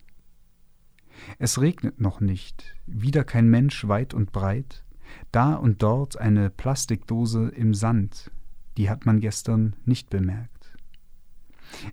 [1.37, 4.85] Es regnet noch nicht, wieder kein Mensch weit und breit,
[5.33, 8.31] da und dort eine Plastikdose im Sand,
[8.77, 10.77] die hat man gestern nicht bemerkt.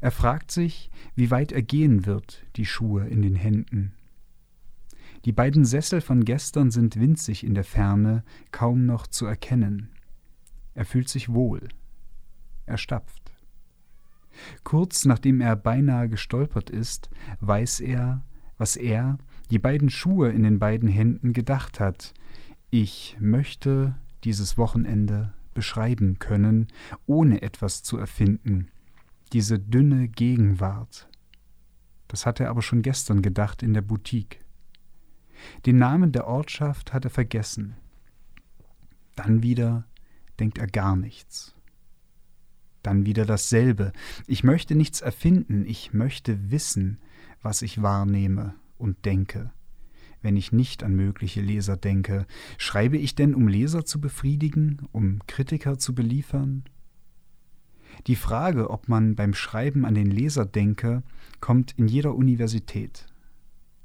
[0.01, 3.95] Er fragt sich, wie weit er gehen wird, die Schuhe in den Händen.
[5.25, 8.23] Die beiden Sessel von gestern sind winzig in der Ferne,
[8.53, 9.91] kaum noch zu erkennen.
[10.75, 11.69] Er fühlt sich wohl.
[12.67, 13.33] Er stapft.
[14.63, 17.11] Kurz nachdem er beinahe gestolpert ist,
[17.41, 18.23] weiß er,
[18.57, 19.19] was er,
[19.51, 22.15] die beiden Schuhe in den beiden Händen, gedacht hat.
[22.71, 26.69] Ich möchte dieses Wochenende beschreiben können,
[27.07, 28.69] ohne etwas zu erfinden.
[29.33, 31.09] Diese dünne Gegenwart.
[32.07, 34.41] Das hat er aber schon gestern gedacht in der Boutique.
[35.67, 37.75] Den Namen der Ortschaft hat er vergessen.
[39.17, 39.85] Dann wieder
[40.39, 41.55] denkt er gar nichts.
[42.83, 43.93] Dann wieder dasselbe.
[44.27, 46.99] Ich möchte nichts erfinden, ich möchte wissen,
[47.43, 49.51] was ich wahrnehme und denke.
[50.23, 55.21] Wenn ich nicht an mögliche Leser denke, schreibe ich denn, um Leser zu befriedigen, um
[55.27, 56.65] Kritiker zu beliefern?
[58.07, 61.03] Die Frage, ob man beim Schreiben an den Leser denke,
[61.41, 63.07] kommt in jeder Universität.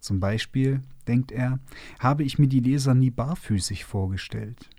[0.03, 1.59] Zum Beispiel, denkt er,
[1.97, 4.69] habe ich mir die Leser nie barfüßig vorgestellt.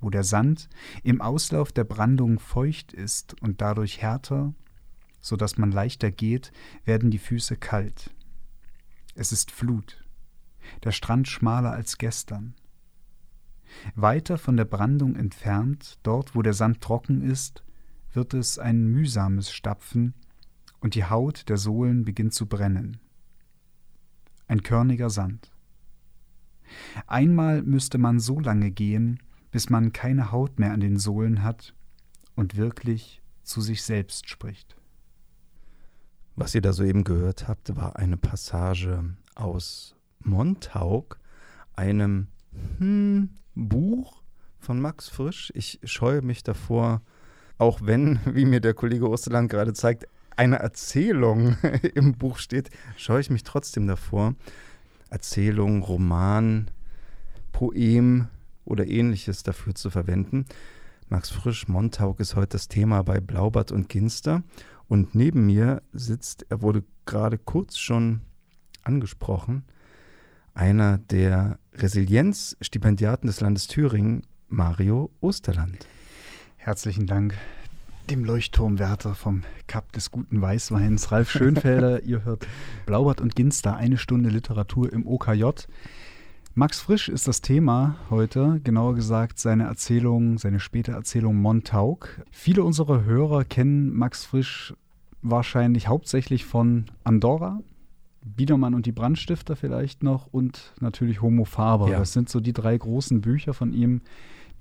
[0.00, 0.70] Wo der Sand
[1.02, 4.54] im Auslauf der Brandung feucht ist und dadurch härter,
[5.20, 6.52] so dass man leichter geht,
[6.86, 8.14] werden die Füße kalt.
[9.14, 10.08] Es ist Flut.
[10.82, 12.54] Der Strand schmaler als gestern.
[13.94, 17.62] Weiter von der Brandung entfernt, dort wo der Sand trocken ist,
[18.14, 20.14] wird es ein mühsames Stapfen
[20.80, 23.00] und die Haut der Sohlen beginnt zu brennen.
[24.50, 25.52] Ein körniger Sand.
[27.06, 29.20] Einmal müsste man so lange gehen,
[29.52, 31.72] bis man keine Haut mehr an den Sohlen hat
[32.34, 34.76] und wirklich zu sich selbst spricht.
[36.34, 41.20] Was ihr da soeben gehört habt, war eine Passage aus Montauk,
[41.76, 42.26] einem
[42.78, 44.20] hm, Buch
[44.58, 45.52] von Max Frisch.
[45.54, 47.02] Ich scheue mich davor,
[47.56, 50.08] auch wenn, wie mir der Kollege Osterland gerade zeigt,
[50.40, 51.58] eine Erzählung
[51.94, 54.34] im Buch steht, scheue ich mich trotzdem davor.
[55.10, 56.70] Erzählung, Roman,
[57.52, 58.28] Poem
[58.64, 60.46] oder ähnliches dafür zu verwenden.
[61.10, 64.42] Max Frisch, Montauk ist heute das Thema bei Blaubart und Ginster.
[64.88, 68.22] Und neben mir sitzt, er wurde gerade kurz schon
[68.82, 69.64] angesprochen,
[70.54, 75.86] einer der Resilienzstipendiaten des Landes Thüringen, Mario Osterland.
[76.56, 77.34] Herzlichen Dank
[78.10, 82.02] dem Leuchtturmwärter vom Kap des guten Weißweins, Ralf Schönfelder.
[82.04, 82.46] Ihr hört
[82.84, 85.44] Blaubart und Ginster, eine Stunde Literatur im OKJ.
[86.54, 92.20] Max Frisch ist das Thema heute, genauer gesagt seine Erzählung, seine späte Erzählung Montauk.
[92.32, 94.74] Viele unserer Hörer kennen Max Frisch
[95.22, 97.60] wahrscheinlich hauptsächlich von Andorra,
[98.24, 101.90] Biedermann und die Brandstifter vielleicht noch und natürlich Homo Faber.
[101.90, 102.00] Ja.
[102.00, 104.02] Das sind so die drei großen Bücher von ihm,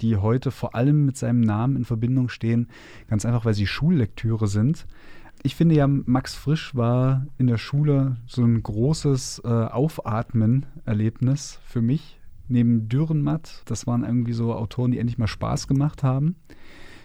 [0.02, 2.68] die heute vor allem mit seinem Namen in Verbindung stehen,
[3.08, 4.86] ganz einfach, weil sie Schullektüre sind
[5.42, 11.82] ich finde ja, Max Frisch war in der Schule so ein großes äh, Aufatmen-Erlebnis für
[11.82, 12.20] mich.
[12.50, 16.36] Neben Dürrenmatt, das waren irgendwie so Autoren, die endlich mal Spaß gemacht haben.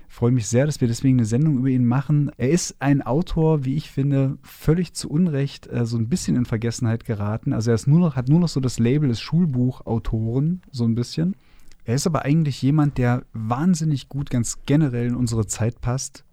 [0.09, 2.31] Ich freue mich sehr, dass wir deswegen eine Sendung über ihn machen.
[2.37, 6.45] Er ist ein Autor, wie ich finde, völlig zu Unrecht äh, so ein bisschen in
[6.45, 7.53] Vergessenheit geraten.
[7.53, 10.95] Also er ist nur noch, hat nur noch so das Label des Schulbuchautoren, so ein
[10.95, 11.37] bisschen.
[11.85, 16.25] Er ist aber eigentlich jemand, der wahnsinnig gut ganz generell in unsere Zeit passt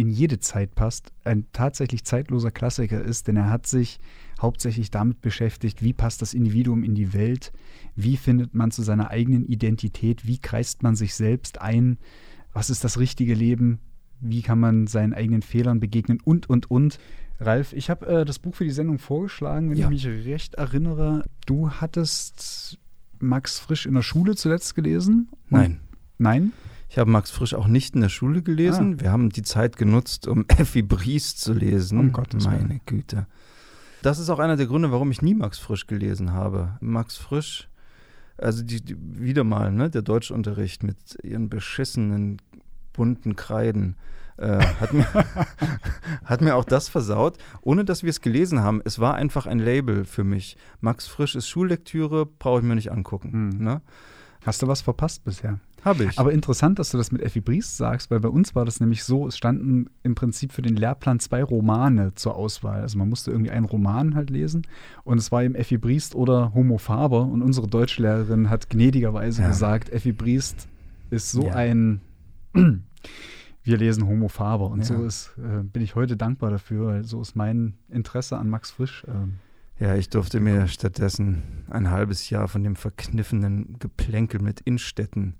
[0.00, 4.00] in jede Zeit passt, ein tatsächlich zeitloser Klassiker ist, denn er hat sich
[4.40, 7.52] hauptsächlich damit beschäftigt, wie passt das Individuum in die Welt,
[7.96, 11.98] wie findet man zu seiner eigenen Identität, wie kreist man sich selbst ein,
[12.54, 13.78] was ist das richtige Leben,
[14.20, 16.98] wie kann man seinen eigenen Fehlern begegnen und, und, und.
[17.38, 19.90] Ralf, ich habe äh, das Buch für die Sendung vorgeschlagen, wenn ja.
[19.90, 21.24] ich mich recht erinnere.
[21.44, 22.78] Du hattest
[23.20, 25.28] Max Frisch in der Schule zuletzt gelesen?
[25.48, 25.80] Nein.
[26.18, 26.52] Nein?
[26.88, 28.96] Ich habe Max Frisch auch nicht in der Schule gelesen.
[28.98, 29.02] Ah.
[29.02, 31.98] Wir haben die Zeit genutzt, um Effi Bries zu lesen.
[31.98, 32.80] Um Gottes Meine Willen.
[32.84, 33.26] Güte.
[34.02, 36.76] Das ist auch einer der Gründe, warum ich nie Max Frisch gelesen habe.
[36.80, 37.68] Max Frisch
[38.38, 42.38] Also die, die, wieder mal, ne, der Deutschunterricht mit ihren beschissenen
[42.92, 43.96] bunten Kreiden.
[44.40, 45.06] Äh, hat, mir,
[46.24, 48.80] hat mir auch das versaut, ohne dass wir es gelesen haben.
[48.84, 50.56] Es war einfach ein Label für mich.
[50.80, 53.32] Max Frisch ist Schullektüre, brauche ich mir nicht angucken.
[53.32, 53.62] Hm.
[53.64, 53.80] Ne?
[54.46, 55.58] Hast du was verpasst bisher?
[55.84, 56.18] Habe ich.
[56.18, 59.04] Aber interessant, dass du das mit Effi Briest sagst, weil bei uns war das nämlich
[59.04, 62.80] so, es standen im Prinzip für den Lehrplan zwei Romane zur Auswahl.
[62.80, 64.66] Also man musste irgendwie einen Roman halt lesen
[65.04, 69.48] und es war eben Effi Briest oder Homo Faber und unsere Deutschlehrerin hat gnädigerweise Ja.
[69.48, 70.68] gesagt, Effi Briest
[71.10, 71.54] ist so Ja.
[71.54, 72.00] ein
[73.62, 74.84] wir lesen Homo Faber und Ja.
[74.86, 78.70] so ist, äh, bin ich heute dankbar dafür, weil so ist mein Interesse an Max
[78.70, 79.04] Frisch.
[79.08, 79.34] ähm,
[79.78, 85.36] Ja, ich durfte mir stattdessen ein halbes Jahr von dem verkniffenen Geplänkel mit Innstetten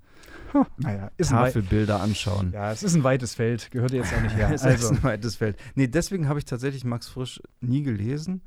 [0.77, 2.51] naja, ist ein, wei Tafelbilder anschauen.
[2.51, 4.49] ja, es ist ein weites Feld, gehört jetzt auch nicht her.
[4.53, 5.57] Es ist Also, ein weites Feld.
[5.75, 8.41] Nee, deswegen habe ich tatsächlich Max Frisch nie gelesen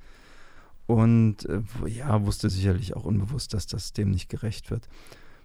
[0.87, 4.89] und äh, ja, wusste sicherlich auch unbewusst, dass das dem nicht gerecht wird.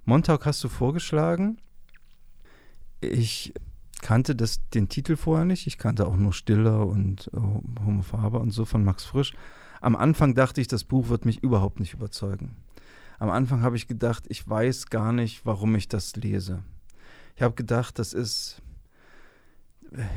[0.05, 1.57] Montauk hast du vorgeschlagen.
[3.01, 3.53] Ich
[3.99, 5.67] kannte das, den Titel vorher nicht.
[5.67, 7.37] Ich kannte auch nur Stiller und äh,
[7.85, 9.33] Homo Faber und so von Max Frisch.
[9.81, 12.55] Am Anfang dachte ich, das Buch wird mich überhaupt nicht überzeugen.
[13.19, 16.63] Am Anfang habe ich gedacht, ich weiß gar nicht, warum ich das lese.
[17.35, 18.61] Ich habe gedacht, das ist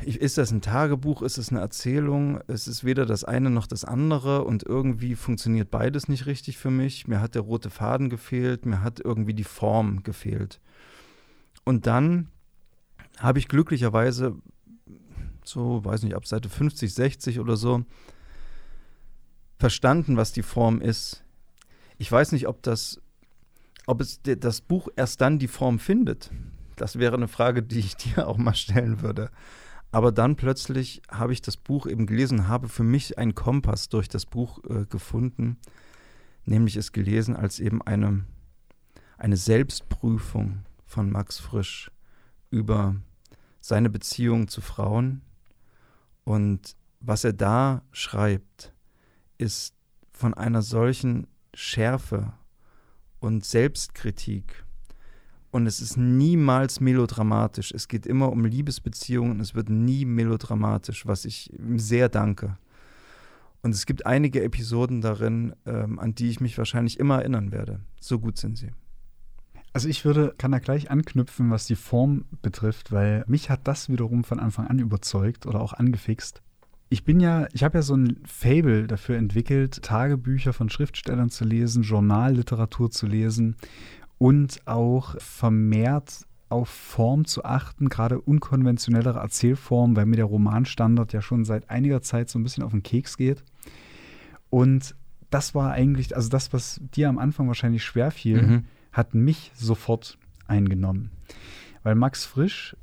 [0.05, 2.39] ist das ein Tagebuch, ist es eine Erzählung?
[2.47, 6.69] Es ist weder das eine noch das andere und irgendwie funktioniert beides nicht richtig für
[6.69, 7.07] mich.
[7.07, 10.59] Mir hat der rote Faden gefehlt, mir hat irgendwie die Form gefehlt.
[11.63, 12.27] Und dann
[13.19, 14.35] habe ich glücklicherweise
[15.45, 17.83] so, weiß nicht, ab Seite 50, 60 oder so,
[19.59, 21.23] verstanden, was die Form ist.
[21.97, 23.01] Ich weiß nicht, ob das,
[23.85, 26.31] ob es das Buch erst dann die Form findet.
[26.75, 29.29] Das wäre eine Frage, die ich dir auch mal stellen würde.
[29.91, 34.09] Aber dann plötzlich habe ich das Buch eben gelesen, habe für mich einen Kompass durch
[34.09, 35.57] das Buch äh, gefunden,
[36.45, 38.25] nämlich es gelesen als eben eine,
[39.19, 41.91] eine Selbstprüfung von Max Frisch
[42.53, 42.95] über
[43.59, 45.21] seine Beziehung zu Frauen.
[46.23, 48.73] Und was er da schreibt,
[49.37, 49.73] ist
[50.11, 52.33] von einer solchen Schärfe
[53.19, 54.65] und Selbstkritik.
[55.51, 57.71] Und es ist niemals melodramatisch.
[57.71, 59.39] Es geht immer um Liebesbeziehungen.
[59.39, 62.57] Es wird nie melodramatisch, was ich ihm sehr danke.
[63.61, 67.79] Und es gibt einige Episoden darin, ähm, an die ich mich wahrscheinlich immer erinnern werde.
[67.99, 68.71] So gut sind sie.
[69.73, 73.89] Also ich würde, kann da gleich anknüpfen, was die Form betrifft, weil mich hat das
[73.89, 76.41] wiederum von Anfang an überzeugt oder auch angefixt.
[76.89, 81.43] Ich bin ja, ich habe ja so ein Fable dafür entwickelt, Tagebücher von Schriftstellern zu
[81.43, 83.55] lesen, Journalliteratur zu lesen
[84.19, 91.23] und auch vermehrt auf Form zu achten, gerade unkonventionellere Erzählformen, weil mir der Romanstandard ja
[91.23, 93.43] schon seit einiger Zeit so ein bisschen auf den Keks geht.
[94.51, 94.93] Und
[95.31, 98.65] das war eigentlich, also das, was dir am Anfang wahrscheinlich schwer fiel, Mhm.
[98.93, 100.17] Hat mich sofort
[100.47, 101.11] eingenommen.
[101.83, 102.77] Weil Max Frisch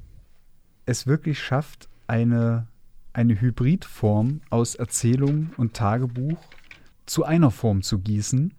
[0.85, 2.67] es wirklich schafft, eine,
[3.13, 6.39] eine Hybridform aus Erzählung und Tagebuch
[7.07, 8.53] zu einer Form zu gießen,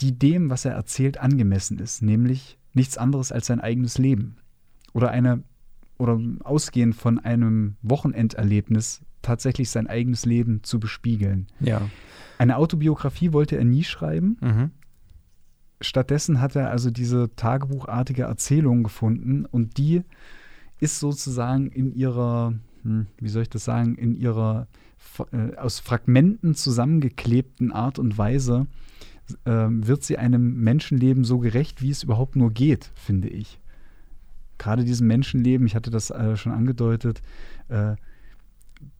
[0.00, 4.36] die dem, was er erzählt, angemessen ist, nämlich nichts anderes als sein eigenes Leben.
[4.92, 5.42] Oder eine,
[5.96, 11.48] oder ausgehend von einem Wochenenderlebnis tatsächlich sein eigenes Leben zu bespiegeln.
[11.60, 11.82] Ja.
[12.38, 14.70] Eine Autobiografie wollte er nie schreiben, Mhm.
[15.80, 20.02] Stattdessen hat er also diese tagebuchartige Erzählung gefunden und die
[20.80, 24.66] ist sozusagen in ihrer, hm, wie soll ich das sagen, in ihrer
[25.32, 28.66] äh, aus Fragmenten zusammengeklebten Art und Weise
[29.44, 33.60] äh, wird sie einem Menschenleben so gerecht, wie es überhaupt nur geht, finde ich.
[34.58, 37.22] Gerade diesem Menschenleben, ich hatte das äh, schon angedeutet,
[37.68, 37.94] äh,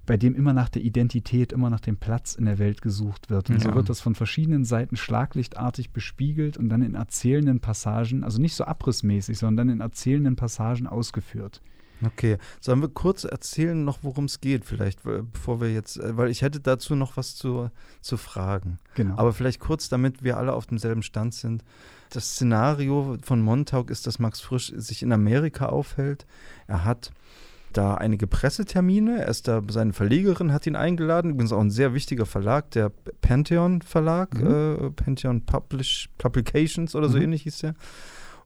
[0.09, 3.51] bei dem immer nach der Identität, immer nach dem Platz in der Welt gesucht wird.
[3.51, 3.75] Und so Ja.
[3.75, 8.65] wird das von verschiedenen Seiten schlaglichtartig bespiegelt und dann in erzählenden Passagen, also nicht so
[8.65, 11.61] abrissmäßig, sondern dann in erzählenden Passagen ausgeführt.
[12.03, 12.39] Okay.
[12.59, 16.41] Sollen wir kurz erzählen noch, worum es geht, vielleicht, bevor wir jetzt, äh, weil ich
[16.41, 18.79] hätte dazu noch was zu, zu fragen.
[18.95, 19.19] Genau.
[19.19, 21.65] Aber vielleicht kurz, damit wir alle auf demselben Stand sind.
[22.11, 26.25] Das Szenario von Montauk ist, dass Max Frisch sich in Amerika aufhält.
[26.67, 27.13] Er hat
[27.73, 29.21] da einige Pressetermine.
[29.23, 31.31] Er ist da, seine Verlegerin hat ihn eingeladen.
[31.33, 34.47] Übrigens auch ein sehr wichtiger Verlag, der Pantheon Verlag, Mhm.
[34.87, 37.25] äh, Pantheon Publish, Publications oder so Mhm.
[37.25, 37.75] ähnlich hieß der.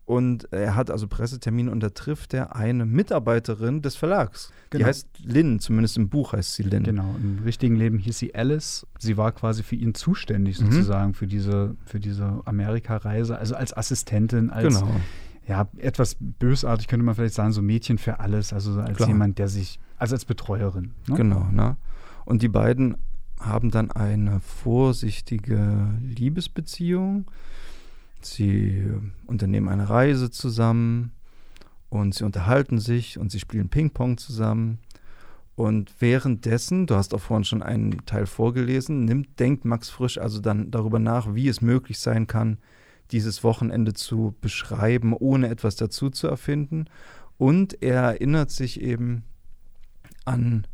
[0.04, 4.50] Und er hat also Pressetermine und da trifft er eine Mitarbeiterin des Verlags.
[4.72, 4.88] Die Genau.
[4.88, 6.82] heißt Lynn, zumindest im Buch heißt sie Lynn.
[6.82, 8.84] Genau, im richtigen Leben hieß sie Alice.
[8.98, 10.72] Sie war quasi für ihn zuständig, Mhm.
[10.72, 14.90] sozusagen, für diese, für diese Amerika-Reise, also als Assistentin, als Genau.
[15.46, 19.08] Ja, etwas bösartig könnte man vielleicht sagen, so Mädchen für alles, also als Klar.
[19.08, 20.92] jemand, der sich, also als Betreuerin.
[21.08, 21.16] Ne?
[21.16, 21.76] Genau, ne?
[22.24, 22.96] Und die beiden
[23.40, 27.30] haben dann eine vorsichtige Liebesbeziehung.
[28.20, 28.86] Sie
[29.26, 31.10] unternehmen eine Reise zusammen
[31.88, 34.78] und sie unterhalten sich und sie spielen Ping-Pong zusammen.
[35.56, 40.40] Und währenddessen, du hast auch vorhin schon einen Teil vorgelesen, nimmt, denkt Max Frisch also
[40.40, 42.58] dann darüber nach, wie es möglich sein kann,
[43.12, 46.86] dieses Wochenende zu beschreiben, ohne etwas dazu zu erfinden.
[47.38, 49.24] Und er erinnert sich eben
[50.24, 50.66] an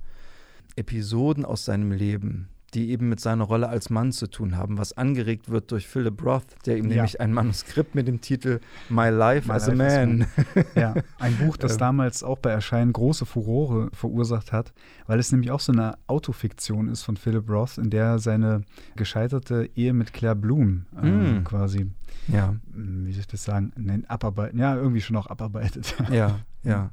[0.76, 4.92] Episoden aus seinem Leben, die eben mit seiner Rolle als Mann zu tun haben, was
[4.96, 6.96] angeregt wird durch Philip Roth, der ihm ja.
[6.96, 8.60] nämlich ein Manuskript mit dem Titel
[8.90, 10.26] My Life, My as, Life a Man.
[10.74, 11.78] ja, ein Buch, das ähm.
[11.78, 14.72] damals auch bei Erscheinen große Furore verursacht hat,
[15.06, 18.62] weil es nämlich auch so eine Autofiktion ist von Philip Roth, in der er seine
[18.96, 21.44] gescheiterte Ehe mit Claire Bloom äh, mm.
[21.44, 21.90] quasi,
[22.28, 22.54] ja.
[22.74, 25.94] Hm, wie soll ich das sagen, nennt, abarbeiten, ja, irgendwie schon auch abarbeitet.
[26.10, 26.90] Ja, ja.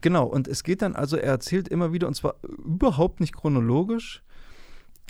[0.00, 4.22] Genau, und es geht dann also, er erzählt immer wieder, und zwar überhaupt nicht chronologisch,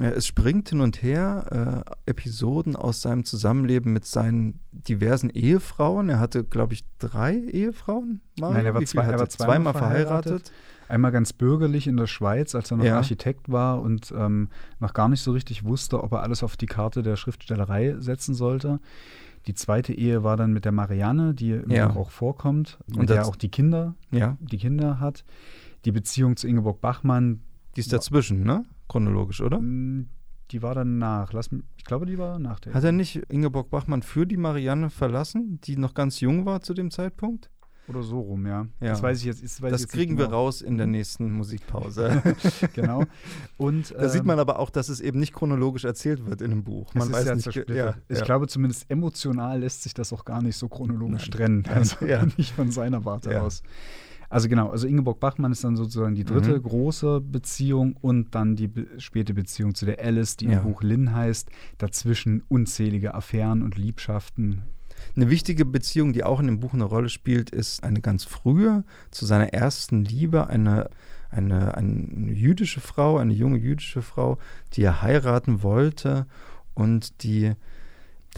[0.01, 6.09] es springt hin und her, äh, Episoden aus seinem Zusammenleben mit seinen diversen Ehefrauen.
[6.09, 8.21] Er hatte, glaube ich, drei Ehefrauen.
[8.39, 8.53] Mal?
[8.53, 10.25] Nein, er war, zwei, er war zweimal, zweimal verheiratet.
[10.25, 10.53] verheiratet.
[10.89, 12.97] Einmal ganz bürgerlich in der Schweiz, als er noch ja.
[12.97, 16.67] Architekt war und ähm, noch gar nicht so richtig wusste, ob er alles auf die
[16.67, 18.81] Karte der Schriftstellerei setzen sollte.
[19.47, 21.89] Die zweite Ehe war dann mit der Marianne, die im ja.
[21.89, 24.37] Buch auch vorkommt, und, und der auch die Kinder, ja.
[24.41, 25.25] die Kinder hat.
[25.85, 27.43] Die Beziehung zu Ingeborg Bachmann.
[27.77, 28.65] Die ist dazwischen, ne?
[28.89, 29.61] Chronologisch, oder?
[29.61, 30.09] Mm,
[30.51, 31.33] die war dann nach.
[31.33, 32.75] Lass, ich glaube, die war nach der.
[32.75, 36.75] Hat er nicht Ingeborg Bachmann für die Marianne verlassen, die noch ganz jung war zu
[36.75, 37.51] dem Zeitpunkt?
[37.89, 38.67] Oder so rum, ja.
[38.81, 38.91] ja.
[38.91, 39.43] Das weiß ich jetzt.
[39.43, 40.29] Das, das jetzt kriegen genau.
[40.29, 42.23] wir raus in der nächsten Musikpause.
[42.75, 43.05] genau.
[43.57, 46.51] Und, da ähm, sieht man aber auch, dass es eben nicht chronologisch erzählt wird in
[46.51, 46.93] dem Buch.
[46.95, 47.71] Man weiß nicht.
[47.71, 48.25] Ja, ich ja.
[48.25, 51.63] glaube, zumindest emotional lässt sich das auch gar nicht so chronologisch Nein.
[51.63, 51.65] trennen.
[51.79, 51.97] Also
[52.37, 53.63] nicht von seiner Warte aus.
[54.31, 56.63] Also genau, also Ingeborg Bachmann ist dann sozusagen die dritte mhm.
[56.63, 60.59] große Beziehung und dann die be späte Beziehung zu der Alice, die ja.
[60.59, 61.49] im Buch Lynn heißt.
[61.79, 64.63] Dazwischen unzählige Affären und Liebschaften.
[65.17, 68.85] Eine wichtige Beziehung, die auch in dem Buch eine Rolle spielt, ist eine ganz frühe,
[69.11, 70.91] zu seiner ersten Liebe, eine,
[71.31, 74.39] eine, eine jüdische Frau, eine junge jüdische Frau,
[74.75, 76.27] die er heiraten wollte
[76.75, 77.55] und die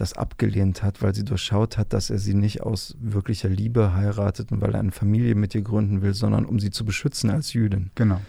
[0.01, 4.51] das abgelehnt hat, weil sie durchschaut hat, dass er sie nicht aus wirklicher Liebe heiratet
[4.51, 7.53] und weil er eine Familie mit ihr gründen will, sondern um sie zu beschützen als
[7.53, 7.91] Jüdin.
[7.93, 8.19] Genau.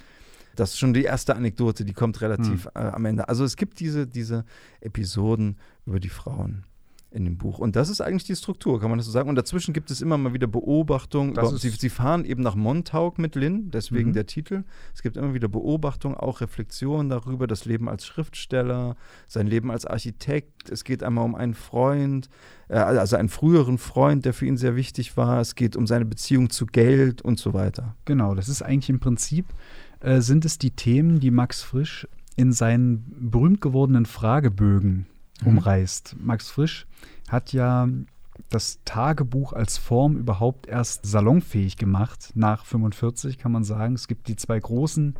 [0.54, 2.70] Das ist schon die erste Anekdote, die kommt relativ hm.
[2.74, 3.26] äh, am Ende.
[3.26, 4.44] Also es gibt diese, diese
[4.82, 6.64] Episoden über die Frauen
[7.12, 7.58] in dem Buch.
[7.58, 9.28] Und das ist eigentlich die Struktur, kann man das so sagen.
[9.28, 11.34] Und dazwischen gibt es immer mal wieder Beobachtungen.
[11.56, 14.14] Sie, sie, fahren eben nach Montauk mit Lynn, deswegen mhm.
[14.14, 14.64] der Titel.
[14.94, 19.86] Es gibt immer wieder Beobachtungen, auch Reflexionen darüber, das Leben als Schriftsteller, sein Leben als
[19.86, 20.70] Architekt.
[20.70, 22.28] Es geht einmal um einen Freund,
[22.68, 25.40] äh, also einen früheren Freund, der für ihn sehr wichtig war.
[25.40, 27.96] Es geht um seine Beziehung zu Geld und so weiter.
[28.04, 29.46] Genau, das ist eigentlich im Prinzip,
[30.00, 35.06] äh, sind es die Themen, die Max Frisch in seinen berühmt gewordenen Fragebögen.
[35.44, 36.16] Umreißt.
[36.20, 36.86] Max Frisch
[37.28, 37.88] hat ja
[38.48, 43.94] das Tagebuch als Form überhaupt erst salonfähig gemacht, nach 45 kann man sagen.
[43.94, 45.14] Es gibt die zwei großen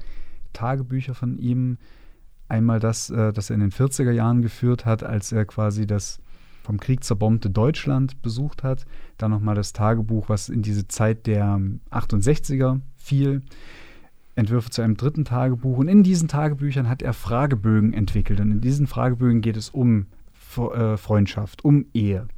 [0.53, 1.79] Tagebücher von ihm.
[2.49, 6.21] Einmal das, äh, das er in den 40er Jahren geführt hat, als er quasi das
[6.63, 8.85] vom Krieg zerbombte Deutschland besucht hat.
[9.19, 11.61] Dann nochmal das Tagebuch, was in diese Zeit der
[11.91, 13.43] 68er fiel.
[14.35, 15.79] Entwürfe zu einem dritten Tagebuch.
[15.79, 18.41] Und in diesen Tagebüchern hat er Fragebögen entwickelt.
[18.41, 20.07] Und in diesen Fragebögen geht es um
[20.57, 22.29] äh, Freundschaft, um Ehe,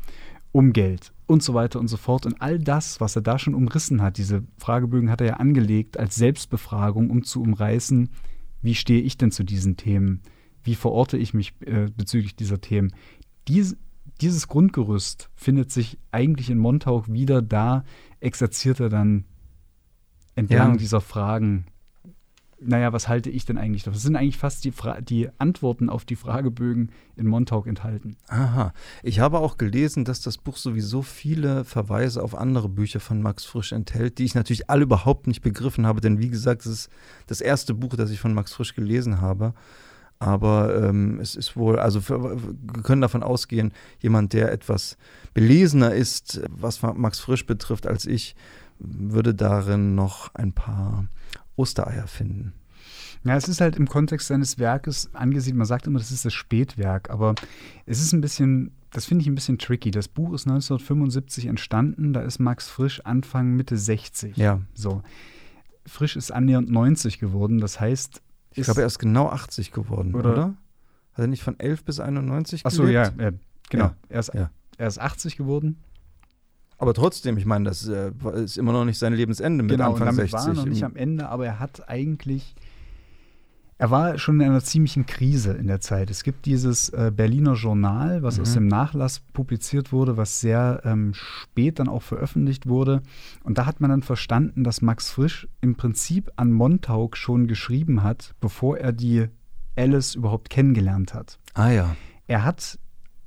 [0.52, 2.26] um Geld und so weiter und so fort.
[2.26, 5.98] Und all das, was er da schon umrissen hat, diese Fragebögen hat er ja angelegt
[5.98, 8.10] als Selbstbefragung, um zu umreißen,
[8.62, 10.22] wie stehe ich denn zu diesen Themen?
[10.62, 12.92] Wie verorte ich mich äh, bezüglich dieser Themen?
[13.46, 13.76] Dies,
[14.20, 17.84] dieses Grundgerüst findet sich eigentlich in Montauk wieder, da
[18.20, 19.24] exerziert er dann
[20.34, 20.76] entlang ja.
[20.78, 21.66] dieser Fragen
[22.66, 23.94] naja, was halte ich denn eigentlich davon?
[23.94, 28.16] Das sind eigentlich fast die, Fra die Antworten auf die Fragebögen in Montauk enthalten.
[28.28, 28.72] Aha.
[29.02, 33.44] Ich habe auch gelesen, dass das Buch sowieso viele Verweise auf andere Bücher von Max
[33.44, 36.90] Frisch enthält, die ich natürlich alle überhaupt nicht begriffen habe, denn wie gesagt, es ist
[37.26, 39.54] das erste Buch, das ich von Max Frisch gelesen habe.
[40.20, 44.96] Aber ähm, es ist wohl, also für, wir können davon ausgehen, jemand, der etwas
[45.34, 48.34] belesener ist, was Max Frisch betrifft, als ich,
[48.78, 51.06] würde darin noch ein paar
[51.56, 52.52] Ostereier finden.
[53.24, 55.56] Ja, es ist halt im Kontext seines Werkes angesiedelt.
[55.56, 57.34] Man sagt immer, das ist das Spätwerk, aber
[57.86, 59.90] es ist ein bisschen, das finde ich ein bisschen tricky.
[59.90, 64.36] Das Buch ist 1975 entstanden, da ist Max Frisch Anfang, Mitte 60.
[64.36, 64.60] Ja.
[64.74, 65.02] So.
[65.86, 68.20] Frisch ist annähernd 90 geworden, das heißt.
[68.52, 70.32] Ich glaube, er ist genau 80 geworden, oder?
[70.32, 70.44] oder?
[71.14, 73.30] Hat er nicht von 11 bis 91 Achso, ja, ja,
[73.70, 73.84] genau.
[73.84, 73.96] Ja.
[74.08, 74.50] Er, ist, ja.
[74.76, 75.78] er ist 80 geworden.
[76.78, 80.08] Aber trotzdem, ich meine, das äh, ist immer noch nicht sein Lebensende mit genau, Anfang
[80.08, 80.32] und damit 60.
[80.32, 82.54] war er noch nicht am Ende, aber er hat eigentlich
[83.76, 86.08] Er war schon in einer ziemlichen Krise in der Zeit.
[86.08, 88.42] Es gibt dieses äh, Berliner Journal, was Mhm.
[88.42, 93.02] aus dem Nachlass publiziert wurde, was sehr ähm, spät dann auch veröffentlicht wurde.
[93.42, 98.04] Und da hat man dann verstanden, dass Max Frisch im Prinzip an Montauk schon geschrieben
[98.04, 99.26] hat, bevor er die
[99.76, 101.40] Alice überhaupt kennengelernt hat.
[101.54, 101.96] Ah ja.
[102.28, 102.78] Er hat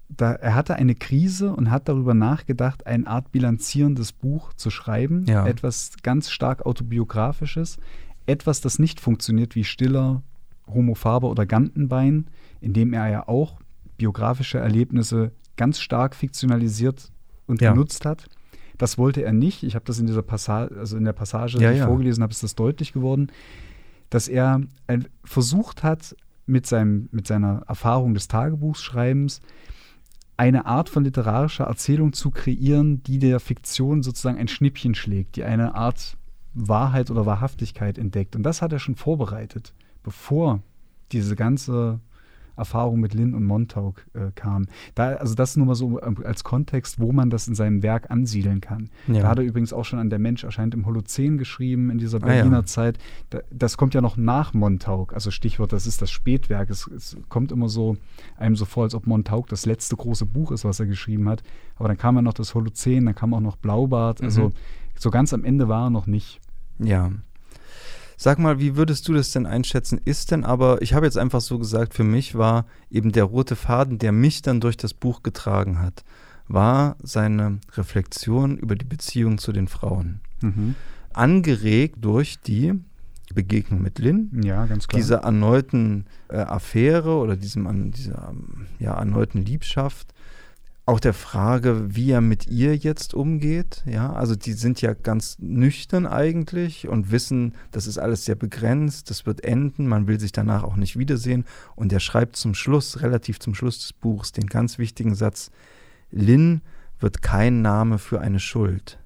[0.09, 5.25] da, er hatte eine Krise und hat darüber nachgedacht, eine Art bilanzierendes Buch zu schreiben.
[5.25, 5.45] Ja.
[5.45, 7.77] Etwas ganz stark autobiografisches.
[8.25, 10.21] Etwas, das nicht funktioniert wie Stiller,
[10.67, 12.27] Homo Faber oder Gantenbein,
[12.61, 13.59] in dem er ja auch
[13.97, 17.11] biografische Erlebnisse ganz stark fiktionalisiert
[17.47, 17.71] und Ja.
[17.71, 18.25] genutzt hat.
[18.77, 19.63] Das wollte er nicht.
[19.63, 22.31] Ich habe das in dieser Passage, also in der Passage, Ja, die ich vorgelesen habe,
[22.31, 23.31] ist das deutlich geworden,
[24.09, 24.61] dass er
[25.23, 29.41] versucht hat, mit, seinem, mit seiner Erfahrung des Tagebuchschreibens
[30.37, 35.43] eine Art von literarischer Erzählung zu kreieren, die der Fiktion sozusagen ein Schnippchen schlägt, die
[35.43, 36.15] eine Art
[36.53, 38.35] Wahrheit oder Wahrhaftigkeit entdeckt.
[38.35, 40.61] Und das hat er schon vorbereitet, bevor
[41.11, 41.99] diese ganze
[42.57, 44.65] Erfahrung mit Lynn und Montauk äh, kam.
[44.95, 48.09] Da, also das nur mal so ähm, als Kontext, wo man das in seinem Werk
[48.11, 48.89] ansiedeln kann.
[49.07, 49.21] Ja.
[49.21, 52.17] Da hat er übrigens auch schon an Der Mensch erscheint im Holozän geschrieben, in dieser
[52.17, 52.33] Ah, ja.
[52.41, 52.97] Berliner Zeit.
[53.29, 55.13] Da, das kommt ja noch nach Montauk.
[55.13, 56.69] Also Stichwort, das ist das Spätwerk.
[56.69, 57.95] Es, es kommt immer so
[58.37, 61.43] einem so vor, als ob Montauk das letzte große Buch ist, was er geschrieben hat.
[61.75, 64.21] Aber dann kam ja noch das Holozän, dann kam auch noch Blaubart.
[64.21, 64.53] Also Mhm.
[64.97, 66.39] so ganz am Ende war er noch nicht.
[66.79, 67.11] Ja.
[68.19, 70.01] Sag mal, wie würdest du das denn einschätzen?
[70.03, 73.55] Ist denn aber, ich habe jetzt einfach so gesagt, für mich war eben der rote
[73.55, 76.03] Faden, der mich dann durch das Buch getragen hat,
[76.47, 80.21] war seine Reflexion über die Beziehung zu den Frauen.
[80.41, 80.73] Mhm.
[81.13, 82.73] Angeregt durch die
[83.35, 84.99] Begegnung mit Lynn, Ja, ganz klar.
[84.99, 88.33] dieser erneuten äh, Affäre oder diesem an dieser
[88.79, 90.13] ja, erneuten Liebschaft,
[90.87, 93.83] auch der Frage, wie er mit ihr jetzt umgeht.
[93.85, 99.09] Ja, also die sind ja ganz nüchtern eigentlich und wissen, das ist alles sehr begrenzt,
[99.09, 101.43] das wird enden, man will sich danach auch nicht wiedersehen.
[101.75, 105.51] Und er schreibt zum Schluss, relativ zum Schluss des Buchs, den ganz wichtigen Satz:
[106.09, 106.61] Lynn
[106.99, 108.97] wird kein Name für eine Schuld.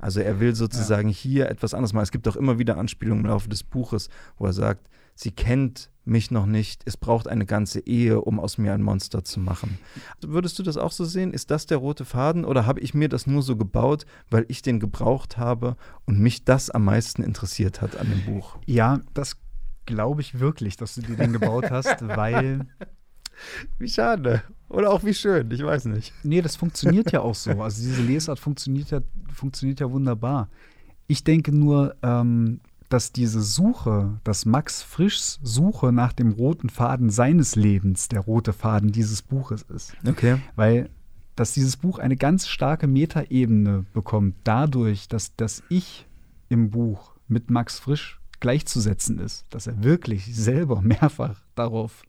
[0.00, 2.04] Also er will sozusagen hier etwas anderes machen.
[2.04, 5.90] Es gibt auch immer wieder Anspielungen im Laufe des Buches, wo er sagt, sie kennt
[6.04, 9.78] mich noch nicht, es braucht eine ganze Ehe, um aus mir ein Monster zu machen.
[10.22, 11.32] Würdest du das auch so sehen?
[11.32, 14.62] Ist das der rote Faden oder habe ich mir das nur so gebaut, weil ich
[14.62, 18.58] den gebraucht habe und mich das am meisten interessiert hat an dem Buch?
[18.66, 19.36] ja, das
[19.86, 22.66] glaube ich wirklich, dass du dir den gebaut hast, weil
[23.78, 24.42] Wie schade.
[24.70, 26.12] Oder auch wie schön, ich weiß nicht.
[26.22, 27.50] Nee, das funktioniert ja auch so.
[27.62, 29.00] Also diese Lesart funktioniert ja,
[29.32, 30.48] funktioniert ja wunderbar.
[31.08, 37.10] Ich denke nur, ähm, dass diese Suche, dass Max Frischs Suche nach dem roten Faden
[37.10, 39.94] seines Lebens der rote Faden dieses Buches ist.
[40.06, 40.38] Okay.
[40.56, 40.88] Weil
[41.36, 46.06] dass dieses Buch eine ganz starke Metaebene bekommt, dadurch, dass das Ich
[46.50, 52.02] im Buch mit Max Frisch gleichzusetzen ist, dass er wirklich selber mehrfach darauf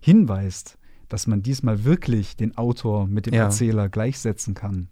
[0.00, 0.78] hinweist,
[1.10, 3.42] dass man diesmal wirklich den Autor mit dem Ja.
[3.44, 4.88] Erzähler gleichsetzen kann.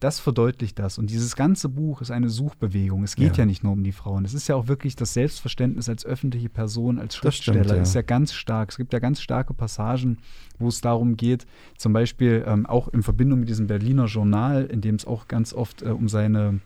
[0.00, 0.96] Das verdeutlicht das.
[0.98, 3.02] Und dieses ganze Buch ist eine Suchbewegung.
[3.02, 3.42] Es geht Ja.
[3.42, 4.24] ja, nicht nur um die Frauen.
[4.24, 7.82] Es ist ja auch wirklich das Selbstverständnis als öffentliche Person, als Das stimmt, Schriftsteller, ja.
[7.82, 8.70] ist ja ganz stark.
[8.70, 10.18] Es gibt ja ganz starke Passagen,
[10.58, 14.82] wo es darum geht, zum Beispiel ähm, auch in Verbindung mit diesem Berliner Journal, in
[14.82, 16.60] dem es auch ganz oft äh, um seine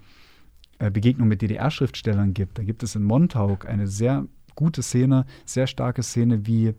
[0.79, 2.59] äh, Begegnung mit DDR-Schriftstellern gibt.
[2.59, 4.27] Da gibt es in Montauk eine sehr
[4.57, 6.75] gute Szene, sehr starke Szene, wie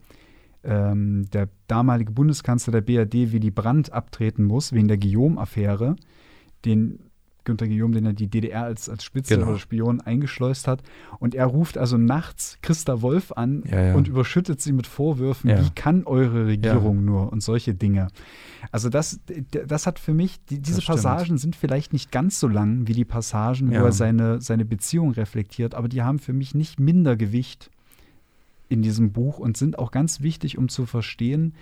[0.63, 5.95] ähm, der damalige Bundeskanzler der BRD Willy Brandt abtreten muss wegen der Guillaume-Affäre,
[6.65, 6.99] den
[7.45, 9.49] Günter Guillaume, den er die DDR als, als Spitze Genau.
[9.49, 10.82] oder Spion eingeschleust hat.
[11.19, 13.95] Und er ruft also nachts Christa Wolf an Ja, ja.
[13.95, 15.62] und überschüttet sie mit Vorwürfen, Ja.
[15.62, 18.08] wie kann eure Regierung nur und solche Dinge.
[18.71, 19.19] Also das,
[19.67, 20.82] das hat für mich, die, diese.
[20.82, 25.12] Passagen sind vielleicht nicht ganz so lang wie die Passagen, wo er seine, seine Beziehung
[25.12, 27.69] reflektiert, aber die haben für mich nicht minder Gewicht
[28.74, 31.54] in diesem Buch und sind auch ganz wichtig, um zu verstehen,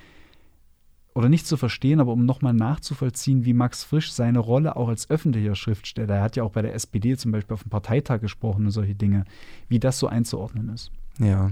[1.13, 5.09] oder nicht zu verstehen, aber um nochmal nachzuvollziehen, wie Max Frisch seine Rolle auch als
[5.09, 8.65] öffentlicher Schriftsteller, er hat ja auch bei der SPD zum Beispiel auf dem Parteitag gesprochen
[8.65, 9.25] und solche Dinge,
[9.67, 10.89] wie das so einzuordnen ist.
[11.19, 11.51] Ja.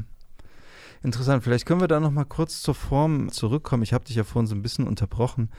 [1.04, 1.44] Interessant.
[1.44, 3.84] Vielleicht können wir da noch mal kurz zur Form zurückkommen.
[3.84, 5.50] Ich habe dich ja vorhin so ein bisschen unterbrochen.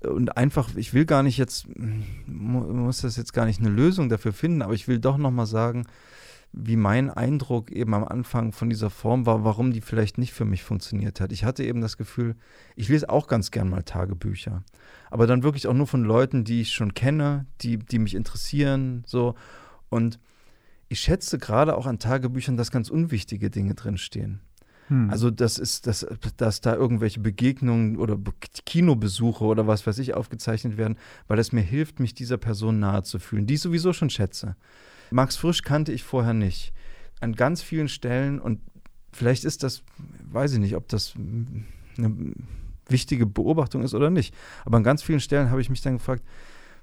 [0.00, 1.66] Und einfach, ich will gar nicht jetzt,
[2.26, 5.30] mu- muss das jetzt gar nicht eine Lösung dafür finden, aber ich will doch noch
[5.30, 5.86] mal sagen,
[6.52, 10.44] wie mein Eindruck eben am Anfang von dieser Form war, warum die vielleicht nicht für
[10.44, 11.30] mich funktioniert hat.
[11.30, 12.36] Ich hatte eben das Gefühl,
[12.74, 14.64] ich lese auch ganz gern mal Tagebücher.
[15.10, 19.04] Aber dann wirklich auch nur von Leuten, die ich schon kenne, die, die mich interessieren,
[19.06, 19.34] so.
[19.88, 20.18] Und
[20.88, 24.40] ich schätze gerade auch an Tagebüchern, dass ganz unwichtige Dinge drinstehen.
[24.90, 25.10] Hm.
[25.10, 28.32] Also das ist, dass, dass da irgendwelche Begegnungen oder Be
[28.66, 33.02] Kinobesuche oder was weiß ich aufgezeichnet werden, weil es mir hilft, mich dieser Person nahe
[33.02, 34.56] zu fühlen, die ich sowieso schon schätze.
[35.10, 36.72] Max Frisch kannte ich vorher nicht.
[37.20, 38.60] An ganz vielen Stellen und
[39.12, 39.82] Vielleicht ist das,
[40.30, 42.34] weiß ich nicht, ob das eine
[42.88, 44.34] wichtige Beobachtung ist oder nicht.
[44.64, 46.22] Aber an ganz vielen Stellen habe ich mich dann gefragt,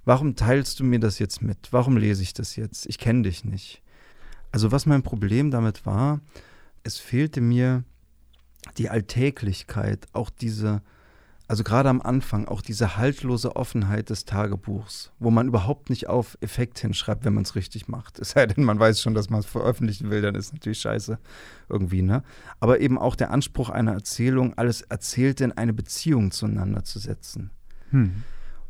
[0.06, 1.58] warum teilst du mir das jetzt mit?
[1.72, 2.86] Warum lese ich das jetzt?
[2.88, 3.82] Ich kenne dich nicht.
[4.52, 6.22] Also was mein Problem damit war,
[6.84, 7.84] es fehlte mir
[8.72, 10.82] die Alltäglichkeit, auch diese,
[11.48, 16.38] also gerade am Anfang, auch diese haltlose Offenheit des Tagebuchs, wo man überhaupt nicht auf
[16.42, 18.20] Effekt hinschreibt, wenn man es richtig macht.
[18.20, 21.18] Es sei denn, man weiß schon, dass man es veröffentlichen will, dann ist natürlich scheiße
[21.70, 22.24] irgendwie, ne?
[22.60, 27.52] Aber eben auch der Anspruch einer Erzählung, alles Erzählte in eine Beziehung zueinander zu setzen.
[27.92, 28.24] Hm.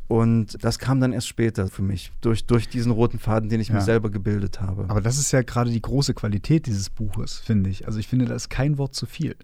[0.08, 3.68] Und das kam dann erst später für mich, durch, durch diesen roten Faden, den ich
[3.68, 3.76] ja.
[3.76, 4.86] mir selber gebildet habe.
[4.88, 7.86] Aber das ist ja gerade die große Qualität dieses Buches, finde ich.
[7.86, 9.36] Also ich finde, da ist kein Wort zu viel.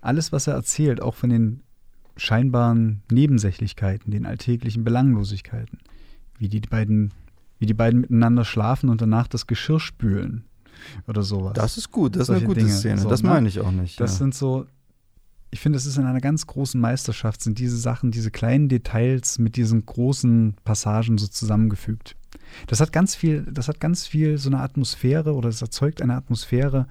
[0.00, 1.62] Alles, was er erzählt, auch von den
[2.16, 5.78] scheinbaren Nebensächlichkeiten, den alltäglichen Belanglosigkeiten,
[6.38, 7.12] wie die beiden,
[7.58, 10.44] wie die beiden miteinander schlafen und danach das Geschirr spülen
[11.06, 11.52] oder sowas.
[11.54, 12.72] Das ist gut, das Solche ist eine gute Dinge.
[12.72, 13.00] Szene.
[13.00, 13.30] So, das ne?
[13.30, 14.00] meine ich auch nicht.
[14.00, 14.18] Das ja.
[14.18, 14.66] sind so,
[15.50, 19.38] ich finde, es ist in einer ganz großen Meisterschaft, sind diese Sachen, diese kleinen Details
[19.38, 22.16] mit diesen großen Passagen so zusammengefügt.
[22.66, 26.14] Das hat ganz viel, das hat ganz viel so eine Atmosphäre oder es erzeugt eine
[26.14, 26.86] Atmosphäre,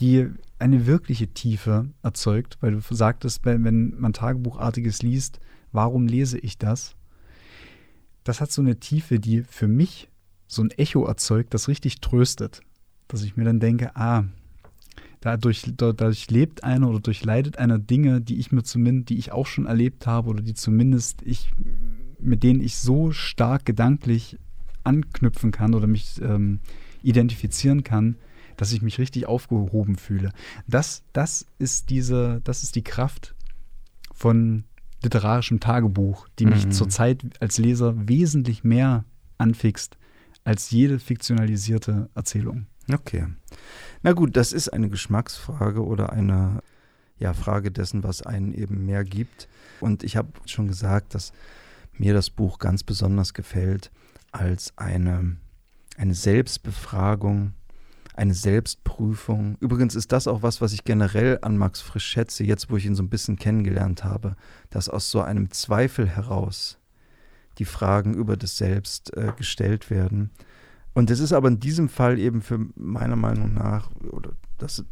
[0.00, 5.40] die eine wirkliche Tiefe erzeugt, weil du sagtest, wenn man Tagebuchartiges liest,
[5.72, 6.96] warum lese ich das?
[8.24, 10.08] Das hat so eine Tiefe, die für mich
[10.46, 12.62] so ein Echo erzeugt, das richtig tröstet.
[13.06, 14.24] Dass ich mir dann denke, ah,
[15.20, 19.46] dadurch, dadurch lebt einer oder durchleidet einer Dinge, die ich mir zumindest, die ich auch
[19.46, 21.50] schon erlebt habe oder die zumindest ich,
[22.18, 24.38] mit denen ich so stark gedanklich
[24.84, 26.60] anknüpfen kann oder mich ähm,
[27.02, 28.16] identifizieren kann,
[28.58, 30.32] dass ich mich richtig aufgehoben fühle.
[30.66, 33.34] Das, das ist diese, das ist die Kraft
[34.12, 34.64] von
[35.02, 36.72] literarischem Tagebuch, die mich mhm.
[36.72, 39.04] zurzeit als Leser wesentlich mehr
[39.38, 39.96] anfixt
[40.44, 42.66] als jede fiktionalisierte Erzählung.
[42.90, 43.26] Okay.
[44.02, 46.62] Na gut, das ist eine Geschmacksfrage oder eine
[47.18, 49.46] ja, Frage dessen, was einen eben mehr gibt.
[49.80, 51.32] Und ich habe schon gesagt, dass
[51.92, 53.90] mir das Buch ganz besonders gefällt
[54.32, 55.36] als eine,
[55.96, 57.52] eine Selbstbefragung
[58.18, 59.56] eine Selbstprüfung.
[59.60, 62.84] Übrigens ist das auch was, was ich generell an Max Frisch schätze, jetzt wo ich
[62.84, 64.36] ihn so ein bisschen kennengelernt habe,
[64.70, 66.78] dass aus so einem Zweifel heraus
[67.58, 70.30] die Fragen über das Selbst äh, gestellt werden.
[70.94, 74.84] Und es ist aber in diesem Fall eben für meiner Meinung nach, oder das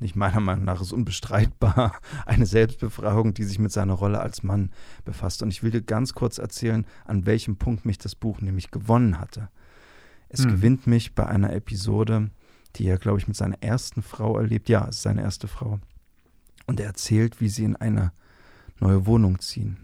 [0.00, 4.70] nicht meiner Meinung nach ist unbestreitbar, eine Selbstbefragung, die sich mit seiner Rolle als Mann
[5.06, 5.42] befasst.
[5.42, 9.18] Und ich will dir ganz kurz erzählen, an welchem Punkt mich das Buch nämlich gewonnen
[9.18, 9.48] hatte.
[10.34, 10.50] Es mhm.
[10.50, 12.30] gewinnt mich bei einer Episode,
[12.76, 14.68] die er, glaube ich, mit seiner ersten Frau erlebt.
[14.68, 15.78] Ja, es ist seine erste Frau.
[16.66, 18.12] Und er erzählt, wie sie in eine
[18.80, 19.76] neue Wohnung ziehen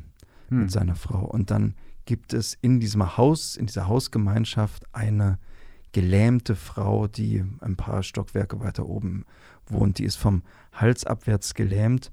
[0.48, 0.62] mhm.
[0.62, 1.24] mit seiner Frau.
[1.24, 5.38] Und dann gibt es in diesem Haus, in dieser Hausgemeinschaft eine
[5.92, 9.24] gelähmte Frau, die ein paar Stockwerke weiter oben
[9.66, 9.98] wohnt.
[9.98, 12.10] Die ist vom Hals abwärts gelähmt.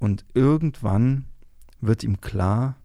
[0.00, 1.26] Und irgendwann
[1.80, 2.79] wird ihm klar,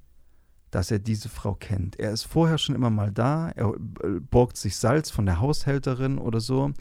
[0.75, 1.97] dass er diese Frau kennt.
[1.97, 3.69] Er ist vorher schon immer mal da, er
[4.03, 6.73] äh, borgt sich Salz von der Haushälterin oder so,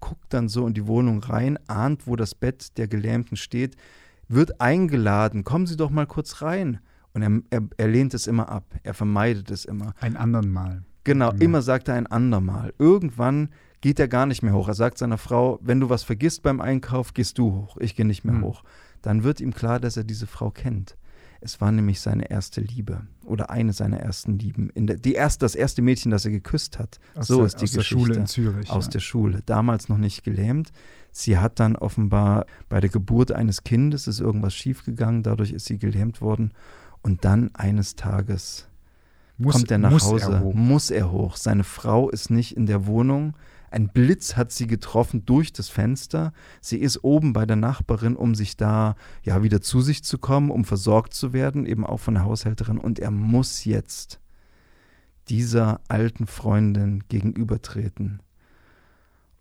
[0.00, 3.76] guckt dann so in die Wohnung rein, ahnt, wo das Bett der Gelähmten steht,
[4.26, 6.80] wird eingeladen, kommen Sie doch mal kurz rein.
[7.12, 9.92] Und er, er, er lehnt es immer ab, er vermeidet es immer.
[10.00, 10.84] Ein andern Mal.
[11.04, 12.72] Genau, genau, immer sagt er ein andermal.
[12.78, 13.50] Irgendwann
[13.82, 14.68] geht er gar nicht mehr hoch.
[14.68, 18.06] Er sagt seiner Frau, wenn du was vergisst beim Einkauf, gehst du hoch, ich gehe
[18.06, 18.44] nicht mehr hm.
[18.44, 18.64] hoch.
[19.02, 20.96] Dann wird ihm klar, dass er diese Frau kennt.
[21.44, 24.70] Es war nämlich seine erste Liebe oder eine seiner ersten Lieben.
[24.76, 27.00] Der, die erste, das erste Mädchen, das er geküsst hat.
[27.16, 27.96] Aus so der, ist die aus Geschichte.
[27.96, 28.70] Aus der Schule in Zürich.
[28.70, 28.90] Aus ja.
[28.92, 29.42] der Schule.
[29.44, 30.72] Damals noch nicht gelähmt.
[31.10, 35.24] Sie hat dann offenbar bei der Geburt eines Kindes ist irgendwas schiefgegangen.
[35.24, 36.52] Dadurch ist sie gelähmt worden.
[37.02, 38.68] Und dann eines Tages
[39.36, 40.32] muss, kommt er nach muss Hause.
[40.32, 41.36] Er muss er hoch.
[41.36, 43.34] Seine Frau ist nicht in der Wohnung.
[43.72, 46.32] Ein Blitz hat sie getroffen durch das Fenster.
[46.60, 50.50] Sie ist oben bei der Nachbarin, um sich da ja wieder zu sich zu kommen,
[50.50, 52.76] um versorgt zu werden, eben auch von der Haushälterin.
[52.76, 54.20] Und er muss jetzt
[55.28, 58.20] dieser alten Freundin gegenübertreten.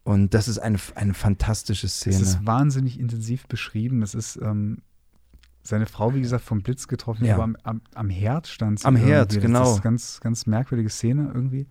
[0.04, 2.16] Und das ist eine, eine fantastische Szene.
[2.16, 4.02] Es ist wahnsinnig intensiv beschrieben.
[4.02, 4.78] Es ist ähm,
[5.62, 7.36] seine Frau, wie gesagt, vom Blitz getroffen, ja.
[7.36, 8.86] aber am, am, am Herd stand sie.
[8.86, 9.60] Am Herd, genau.
[9.60, 11.68] Das ist eine ganz, ganz merkwürdige Szene irgendwie.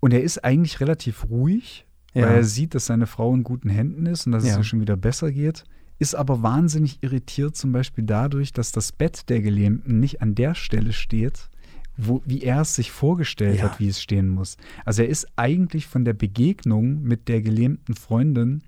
[0.00, 2.26] Und er ist eigentlich relativ ruhig, ja.
[2.26, 4.52] weil er sieht, dass seine Frau in guten Händen ist und dass ja.
[4.52, 5.64] es ihr schon wieder besser geht.
[5.98, 10.54] Ist aber wahnsinnig irritiert, zum Beispiel dadurch, dass das Bett der Gelähmten nicht an der
[10.54, 11.48] Stelle steht,
[11.96, 13.64] wo, wie er es sich vorgestellt ja.
[13.64, 14.58] hat, wie es stehen muss.
[14.84, 18.62] Also er ist eigentlich von der Begegnung mit der gelähmten Freundin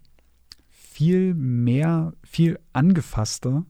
[0.71, 3.67] viel mehr, viel angefasster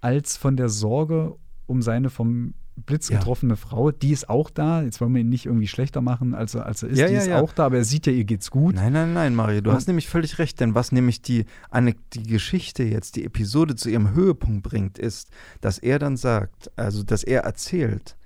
[0.00, 3.56] als von der Sorge um seine vom blitzgetroffene ja.
[3.56, 4.82] Frau, die ist auch da.
[4.82, 6.98] Jetzt wollen wir ihn nicht irgendwie schlechter machen, als er, als er ist.
[6.98, 8.74] Ja, die ja, ist auch da, aber er sieht ja, ihr geht's gut.
[8.74, 11.94] Nein, nein, nein, Mario, du Und- hast nämlich völlig recht, denn was nämlich die, eine,
[12.14, 15.28] die Geschichte jetzt, die Episode zu ihrem Höhepunkt bringt, ist,
[15.60, 18.16] dass er dann sagt, also dass er erzählt,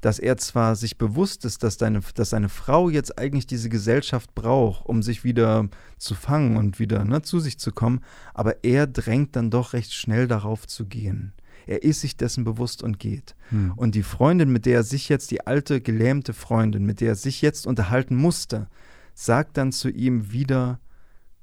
[0.00, 4.34] dass er zwar sich bewusst ist, dass, deine, dass seine Frau jetzt eigentlich diese Gesellschaft
[4.34, 8.00] braucht, um sich wieder zu fangen und wieder ne, zu sich zu kommen,
[8.34, 11.32] aber er drängt dann doch recht schnell darauf zu gehen.
[11.66, 13.34] Er ist sich dessen bewusst und geht.
[13.50, 13.72] Hm.
[13.76, 17.14] Und die Freundin, mit der er sich jetzt, die alte, gelähmte Freundin, mit der er
[17.16, 18.68] sich jetzt unterhalten musste,
[19.14, 20.80] sagt dann zu ihm wieder,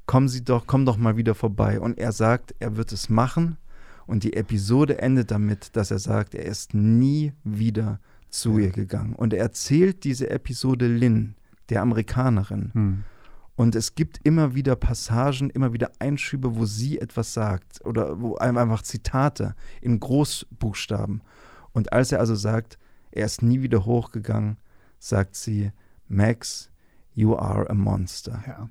[0.05, 1.79] komm Sie doch, komm doch mal wieder vorbei.
[1.79, 3.57] Und er sagt, er wird es machen.
[4.07, 8.65] Und die Episode endet damit, dass er sagt, er ist nie wieder zu Ja.
[8.65, 9.13] ihr gegangen.
[9.13, 11.35] Und er erzählt diese Episode Lynn,
[11.69, 12.71] der Amerikanerin.
[12.73, 13.03] Hm.
[13.59, 18.37] Und es gibt immer wieder Passagen, immer wieder Einschübe, wo sie etwas sagt oder wo
[18.37, 21.21] einem einfach Zitate in Großbuchstaben.
[21.73, 22.79] Und als er also sagt,
[23.11, 24.55] er ist nie wieder hochgegangen,
[24.97, 25.73] sagt sie,
[26.07, 26.71] Max,
[27.13, 28.41] you are a monster.
[28.47, 28.69] Ja.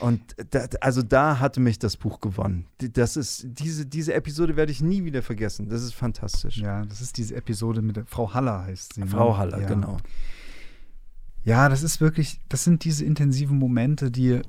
[0.00, 2.66] Und da, also da hatte mich das Buch gewonnen.
[2.78, 5.68] Das ist, diese, diese Episode werde ich nie wieder vergessen.
[5.68, 6.56] Das ist fantastisch.
[6.56, 9.02] ja, das ist diese Episode mit der Frau Haller heißt sie.
[9.02, 9.06] ne?
[9.06, 9.68] Frau Haller, ja.
[9.68, 9.98] genau.
[11.44, 14.40] Ja, das ist wirklich, das sind diese intensiven Momente, die,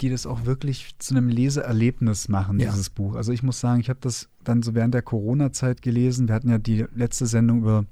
[0.00, 2.70] die das auch wirklich zu einem Leseerlebnis machen, Ja.
[2.70, 3.16] dieses Buch.
[3.16, 6.28] Also ich muss sagen, ich habe das dann so während der Corona-Zeit gelesen.
[6.28, 7.84] Wir hatten ja die letzte Sendung über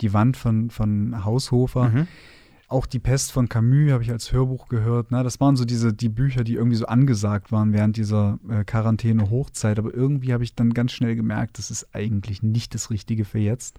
[0.00, 1.88] die Wand von, von Haushofer.
[1.88, 2.06] Mhm.
[2.68, 5.12] Auch die Pest von Camus habe ich als Hörbuch gehört.
[5.12, 5.22] Ne?
[5.22, 9.78] Das waren so diese die Bücher, die irgendwie so angesagt waren während dieser äh, Quarantäne-Hochzeit.
[9.78, 13.38] Aber irgendwie habe ich dann ganz schnell gemerkt, das ist eigentlich nicht das Richtige für
[13.38, 13.78] jetzt.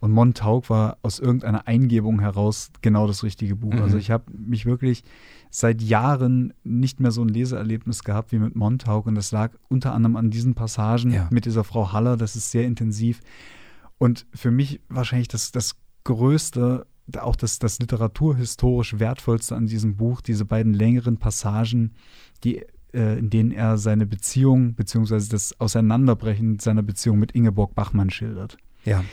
[0.00, 3.74] Und Montauk war aus irgendeiner Eingebung heraus genau das richtige Buch.
[3.74, 3.82] Mhm.
[3.82, 5.02] Also ich habe mich wirklich
[5.50, 9.06] seit Jahren nicht mehr so ein Leseerlebnis gehabt wie mit Montauk.
[9.06, 11.28] Und das lag unter anderem an diesen Passagen Ja.
[11.30, 12.16] mit dieser Frau Haller.
[12.16, 13.20] Das ist sehr intensiv.
[13.98, 16.86] Und für mich wahrscheinlich das, das größte,
[17.18, 21.94] auch das, das literaturhistorisch wertvollste an diesem Buch, diese beiden längeren Passagen,
[22.44, 28.10] die, äh, in denen er seine Beziehung beziehungsweise das Auseinanderbrechen seiner Beziehung mit Ingeborg Bachmann
[28.10, 28.56] schildert.
[28.84, 29.04] Ja.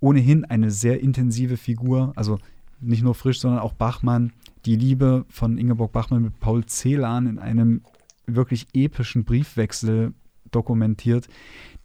[0.00, 2.38] Ohnehin eine sehr intensive Figur, also
[2.80, 4.32] nicht nur Frisch, sondern auch Bachmann.
[4.64, 7.82] Die Liebe von Ingeborg Bachmann mit Paul Celan in einem
[8.26, 10.12] wirklich epischen Briefwechsel
[10.50, 11.28] dokumentiert.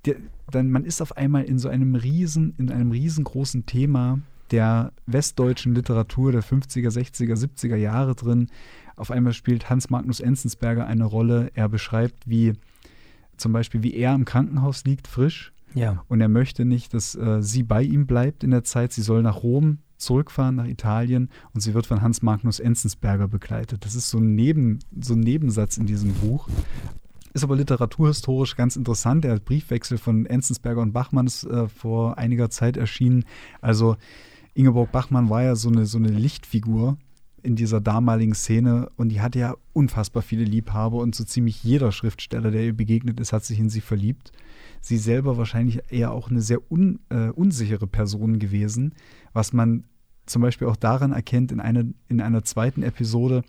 [0.06, 0.15] Der,
[0.52, 4.19] dann, man ist auf einmal in so einem riesen, in einem riesengroßen Thema
[4.52, 8.49] der westdeutschen Literatur der 50er, 60er, 70er Jahre drin.
[8.95, 11.52] Auf einmal spielt Hans Magnus Enzensberger eine Rolle.
[11.56, 12.54] Er beschreibt, wie
[13.38, 16.03] zum Beispiel, wie er im Krankenhaus liegt, frisch, Ja.
[16.07, 18.93] und er möchte nicht, dass äh, sie bei ihm bleibt in der Zeit.
[18.93, 23.86] Sie soll nach Rom zurückfahren, nach Italien und sie wird von Hans Magnus Enzensberger begleitet.
[23.86, 26.47] Das ist so ein, Neben, so ein Nebensatz in diesem Buch.
[27.33, 29.23] Ist aber literaturhistorisch ganz interessant.
[29.23, 33.25] Der Briefwechsel von Enzensberger und Bachmann ist äh, vor einiger Zeit erschienen.
[33.62, 33.95] Also
[34.53, 36.97] Ingeborg Bachmann war ja so eine, so eine Lichtfigur
[37.43, 41.91] in dieser damaligen Szene und die hatte ja unfassbar viele Liebhaber und so ziemlich jeder
[41.91, 44.32] Schriftsteller, der ihr begegnet ist, hat sich in sie verliebt
[44.84, 48.93] sie selber wahrscheinlich eher auch eine sehr un, äh, unsichere Person gewesen,
[49.32, 49.86] was man
[50.25, 53.43] zum Beispiel auch daran erkennt in, eine, in einer zweiten Episode,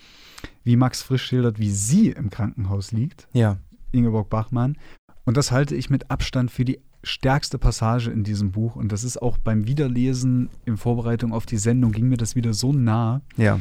[0.62, 3.58] wie Max Frisch schildert, wie sie im Krankenhaus liegt, Ja.
[3.92, 4.76] Ingeborg Bachmann.
[5.24, 8.76] Und das halte ich mit Abstand für die stärkste Passage in diesem Buch.
[8.76, 12.54] Und das ist auch beim Wiederlesen in Vorbereitung auf die Sendung, ging mir das wieder
[12.54, 13.60] so nah, Ja.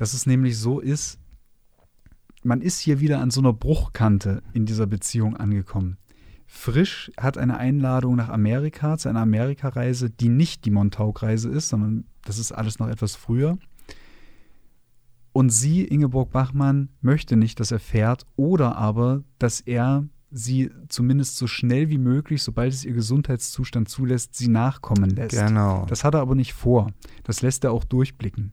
[0.00, 1.18] Dass es nämlich so ist,
[2.42, 5.98] man ist hier wieder an so einer Bruchkante in dieser Beziehung angekommen.
[6.46, 12.06] Frisch hat eine Einladung nach Amerika, zu einer Amerikareise, die nicht die Montauk-Reise ist, sondern
[12.24, 13.58] das ist alles noch etwas früher.
[15.34, 21.36] Und sie, Ingeborg Bachmann, möchte nicht, dass er fährt oder aber, dass er sie zumindest
[21.36, 25.36] so schnell wie möglich, sobald es ihr Gesundheitszustand zulässt, sie nachkommen lässt.
[25.36, 25.84] Genau.
[25.90, 26.90] Das hat er aber nicht vor.
[27.22, 28.52] Das lässt er auch durchblicken.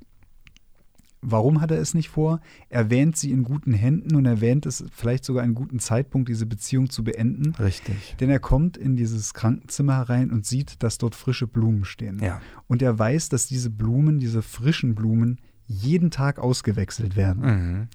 [1.21, 2.41] Warum hat er es nicht vor?
[2.69, 6.29] Er wähnt sie in guten Händen und er wähnt es vielleicht sogar einen guten Zeitpunkt,
[6.29, 7.55] diese Beziehung zu beenden.
[7.55, 8.15] Richtig.
[8.19, 12.19] Denn er kommt in dieses Krankenzimmer herein und sieht, dass dort frische Blumen stehen.
[12.19, 12.39] Ja.
[12.67, 17.43] Und er weiß, dass diese Blumen, diese frischen Blumen, jeden Tag ausgewechselt werden.
[17.43, 17.87] Mhm.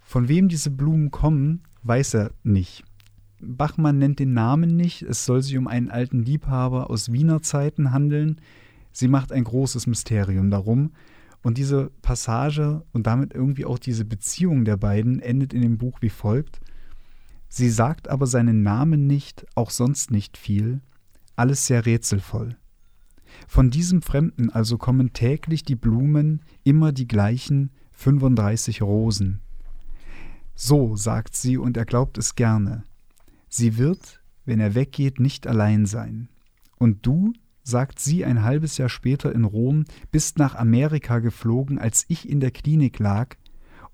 [0.00, 2.84] Von wem diese Blumen kommen, weiß er nicht.
[3.40, 5.02] Bachmann nennt den Namen nicht.
[5.02, 8.40] Es soll sich um einen alten Liebhaber aus Wiener Zeiten handeln.
[8.92, 10.92] Sie macht ein großes Mysterium darum.
[11.42, 15.98] Und diese Passage und damit irgendwie auch diese Beziehung der beiden endet in dem Buch
[16.00, 16.60] wie folgt.
[17.48, 20.80] Sie sagt aber seinen Namen nicht, auch sonst nicht viel,
[21.36, 22.56] alles sehr rätselvoll.
[23.46, 29.40] Von diesem Fremden also kommen täglich die Blumen, immer die gleichen 35 Rosen.
[30.54, 32.82] So, sagt sie, und er glaubt es gerne.
[33.48, 36.28] Sie wird, wenn er weggeht, nicht allein sein.
[36.78, 37.32] Und du,
[37.68, 42.40] sagt sie ein halbes Jahr später in Rom, bist nach Amerika geflogen, als ich in
[42.40, 43.36] der Klinik lag,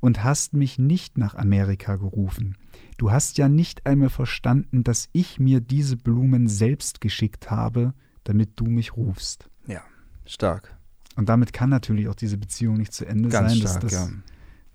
[0.01, 2.57] und hast mich nicht nach Amerika gerufen.
[2.99, 8.51] Du hast ja nicht einmal verstanden, dass ich mir diese Blumen selbst geschickt habe, damit
[8.57, 9.49] du mich rufst.
[9.67, 9.83] Ja,
[10.27, 10.77] stark.
[11.17, 13.61] Und damit kann natürlich auch diese Beziehung nicht zu Ende Ganz sein.
[13.61, 14.17] stark, das, das, ja.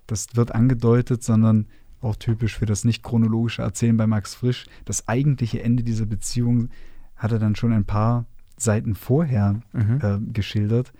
[0.07, 1.67] das wird angedeutet, sondern
[2.01, 4.65] auch typisch für das nicht chronologische Erzählen bei Max Frisch.
[4.85, 6.69] Das eigentliche Ende dieser Beziehung
[7.15, 8.25] hat er dann schon ein paar
[8.61, 9.99] Seiten vorher Mhm.
[10.01, 10.91] äh, geschildert.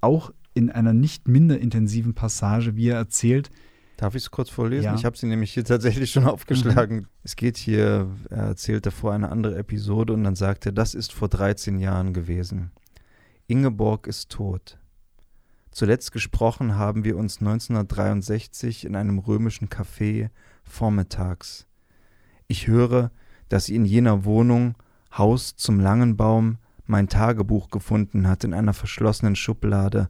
[0.00, 3.50] Auch in einer nicht minder intensiven Passage, wie er erzählt,
[3.96, 4.84] Darf ich es kurz vorlesen?
[4.84, 4.94] Ja.
[4.94, 7.08] Ich habe sie nämlich hier tatsächlich schon aufgeschlagen.
[7.24, 11.12] Es geht hier, er erzählt davor eine andere Episode und dann sagt er, das ist
[11.12, 12.70] vor 13 Jahren gewesen.
[13.48, 14.78] Ingeborg ist tot.
[15.72, 20.30] Zuletzt gesprochen haben wir uns 1963 in einem römischen Café
[20.62, 21.66] vormittags.
[22.46, 23.10] Ich höre,
[23.48, 24.76] dass sie in jener Wohnung,
[25.16, 30.08] Haus zum Langenbaum, mein Tagebuch gefunden hat in einer verschlossenen Schublade.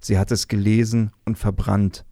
[0.00, 2.04] Sie hat es gelesen und verbrannt.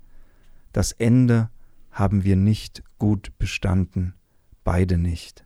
[0.72, 1.50] Das Ende
[1.90, 4.14] haben wir nicht gut bestanden.
[4.64, 5.44] Beide nicht.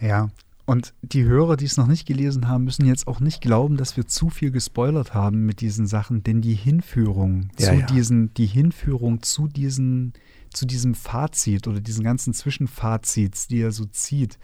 [0.00, 0.30] Ja,
[0.66, 3.96] und die Hörer, die es noch nicht gelesen haben, müssen jetzt auch nicht glauben, dass
[3.98, 7.86] wir zu viel gespoilert haben mit diesen Sachen, denn die Hinführung Ja, zu ja.
[7.86, 10.14] diesen, die Hinführung zu diesen,
[10.52, 14.38] zu diesem Fazit oder diesen ganzen Zwischenfazits, die er so zieht,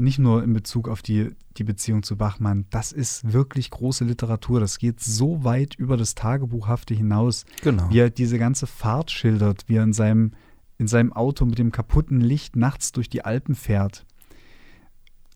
[0.00, 4.60] nicht nur in Bezug auf die, die Beziehung zu Bachmann, das ist wirklich große Literatur.
[4.60, 7.88] Das geht so weit über das Tagebuchhafte hinaus Genau.
[7.90, 10.32] wie er diese ganze Fahrt schildert, wie er in seinem,
[10.78, 14.06] in seinem Auto mit dem kaputten Licht nachts durch die Alpen fährt.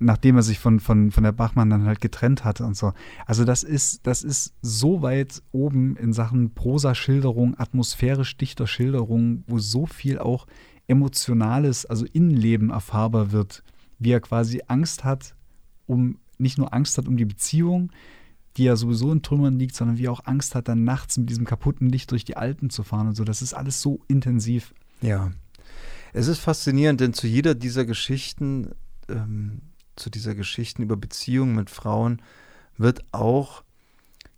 [0.00, 2.92] Nachdem er sich von, von, von der Bachmann dann halt getrennt hatte und so.
[3.26, 9.58] Also das ist, das ist so weit oben in Sachen Prosa-Schilderung, atmosphärisch dichter Schilderung, wo
[9.58, 10.46] so viel auch
[10.88, 13.62] emotionales, also Innenleben erfahrbar wird,
[14.04, 15.34] wie er quasi Angst hat,
[15.86, 17.90] um, nicht nur Angst hat um die Beziehung,
[18.56, 21.28] die ja sowieso in Trümmern liegt, sondern wie er auch Angst hat, dann nachts mit
[21.28, 23.24] diesem kaputten Licht durch die Alpen zu fahren und so.
[23.24, 24.74] Das ist alles so intensiv.
[25.00, 25.32] Ja.
[26.12, 28.70] Es ist faszinierend, denn zu jeder dieser Geschichten,
[29.08, 29.62] ähm,
[29.96, 32.22] zu dieser Geschichten über Beziehungen mit Frauen,
[32.76, 33.64] wird auch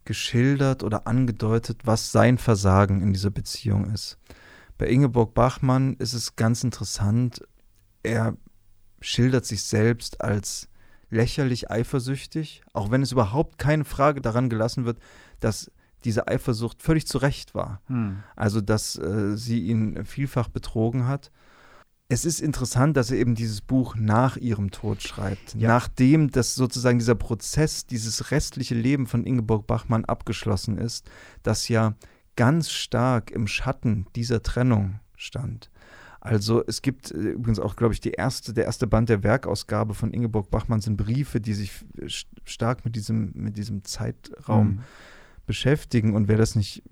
[0.05, 4.19] geschildert oder angedeutet, was sein Versagen in dieser Beziehung ist.
[4.79, 7.43] Bei Ingeborg Bachmann ist es ganz interessant,
[8.03, 8.37] er
[9.01, 10.69] schildert sich selbst als
[11.11, 14.99] lächerlich eifersüchtig, auch wenn es überhaupt keine Frage daran gelassen wird,
[15.41, 15.71] dass
[16.05, 17.81] diese Eifersucht völlig zu Recht war.
[18.37, 21.31] Also, dass äh, sie ihn vielfach betrogen hat.
[22.09, 25.55] Es ist interessant, dass er eben dieses Buch nach ihrem Tod schreibt.
[25.55, 25.69] Ja.
[25.69, 31.11] Nachdem das sozusagen dieser Prozess, dieses restliche Leben von Ingeborg Bachmann abgeschlossen ist,
[31.43, 31.95] das ja
[32.37, 35.71] ganz stark im Schatten dieser Trennung stand.
[36.27, 39.95] Also es gibt äh, übrigens auch, glaube ich, die erste, der erste Band der Werkausgabe
[39.95, 44.67] von Ingeborg Bachmann sind Briefe, die sich äh, st- stark mit diesem, mit diesem Zeitraum
[44.69, 44.79] Mhm.
[45.47, 46.15] beschäftigen.
[46.15, 46.83] Und wer das nicht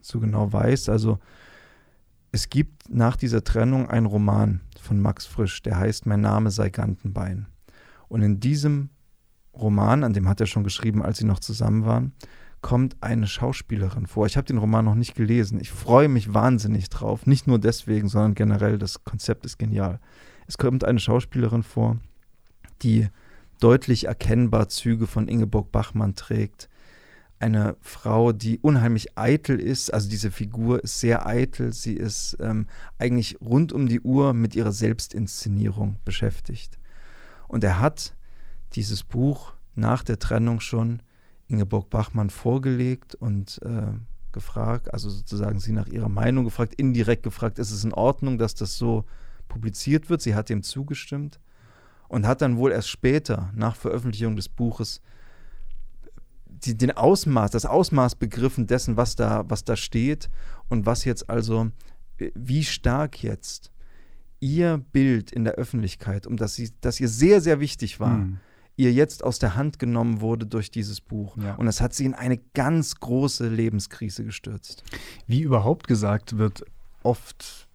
[0.00, 1.18] so genau weiß, also
[2.30, 6.70] es gibt nach dieser Trennung einen Roman von Max Frisch, der heißt Mein Name sei
[6.70, 7.46] Gantenbein.
[8.08, 8.88] Und in diesem
[9.54, 12.12] Roman, an dem hat er schon geschrieben, als sie noch zusammen waren,
[12.62, 14.26] kommt eine Schauspielerin vor.
[14.26, 15.60] Ich habe den Roman noch nicht gelesen.
[15.60, 17.26] Ich freue mich wahnsinnig drauf.
[17.26, 20.00] Nicht nur deswegen, sondern generell, das Konzept ist genial.
[20.46, 21.98] Es kommt eine Schauspielerin vor,
[22.82, 23.08] die
[23.60, 26.68] deutlich erkennbar Züge von Ingeborg Bachmann trägt.
[27.40, 29.92] Eine Frau, die unheimlich eitel ist.
[29.92, 31.72] Also diese Figur ist sehr eitel.
[31.72, 32.66] Sie ist ähm,
[32.98, 36.78] eigentlich rund um die Uhr mit ihrer Selbstinszenierung beschäftigt.
[37.48, 38.14] Und er hat
[38.74, 41.02] dieses Buch nach der Trennung schon
[41.52, 43.92] Ingeborg Bachmann vorgelegt und äh,
[44.32, 48.54] gefragt, also sozusagen sie nach ihrer Meinung gefragt, indirekt gefragt, ist es in Ordnung, dass
[48.54, 49.04] das so
[49.48, 50.22] publiziert wird?
[50.22, 51.38] Sie hat dem zugestimmt
[52.08, 55.02] und hat dann wohl erst später, nach Veröffentlichung des Buches,
[56.46, 60.30] die, den Ausmaß, das Ausmaß begriffen dessen, was da, was da steht
[60.68, 61.70] und was jetzt also,
[62.18, 63.70] äh, wie stark jetzt
[64.40, 68.40] ihr Bild in der Öffentlichkeit, um das sie, das ihr sehr, sehr wichtig war, Mhm.
[68.76, 71.36] Ihr jetzt aus der Hand genommen wurde durch dieses Buch.
[71.36, 71.54] Ja.
[71.56, 74.84] Und das hat sie in eine ganz große Lebenskrise gestürzt.
[75.26, 76.64] Wie überhaupt gesagt wird,
[77.02, 77.68] oft,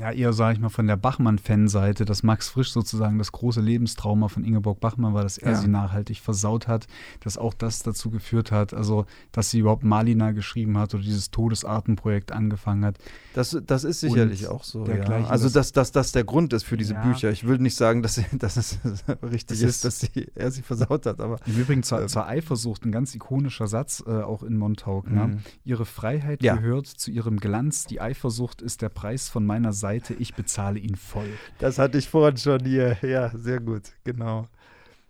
[0.00, 4.28] ja eher sage ich mal von der Bachmann-Fanseite, dass Max Frisch sozusagen das große Lebenstrauma
[4.28, 5.58] von Ingeborg Bachmann war, dass er Ja.
[5.58, 6.86] sie nachhaltig versaut hat,
[7.20, 11.32] dass auch das dazu geführt hat, also dass sie überhaupt Malina geschrieben hat oder dieses
[11.32, 12.98] Todesartenprojekt angefangen hat.
[13.34, 14.80] Das, das ist sicherlich Und auch so.
[14.80, 14.94] Ja.
[14.94, 17.02] dergleichen, Also, das- dass das der Grund ist für diese Ja.
[17.02, 17.30] Bücher.
[17.30, 18.78] Ich will nicht sagen, dass, sie, dass es
[19.22, 21.38] richtig Das ist, ist- dass sie, er sie versaut hat, aber.
[21.46, 22.08] Im Übrigen zur, Ähm.
[22.08, 25.10] zur Eifersucht ein ganz ikonischer Satz, äh, auch in Montauk.
[25.10, 25.26] Ne?
[25.26, 25.38] Mhm.
[25.64, 30.34] Ihre Freiheit gehört zu ihrem Glanz, die Eifersucht ist der Preis von meiner Seite, ich
[30.34, 31.30] bezahle ihn voll.
[31.58, 32.96] Das hatte ich vorhin schon hier.
[33.02, 34.46] Ja, sehr gut, genau.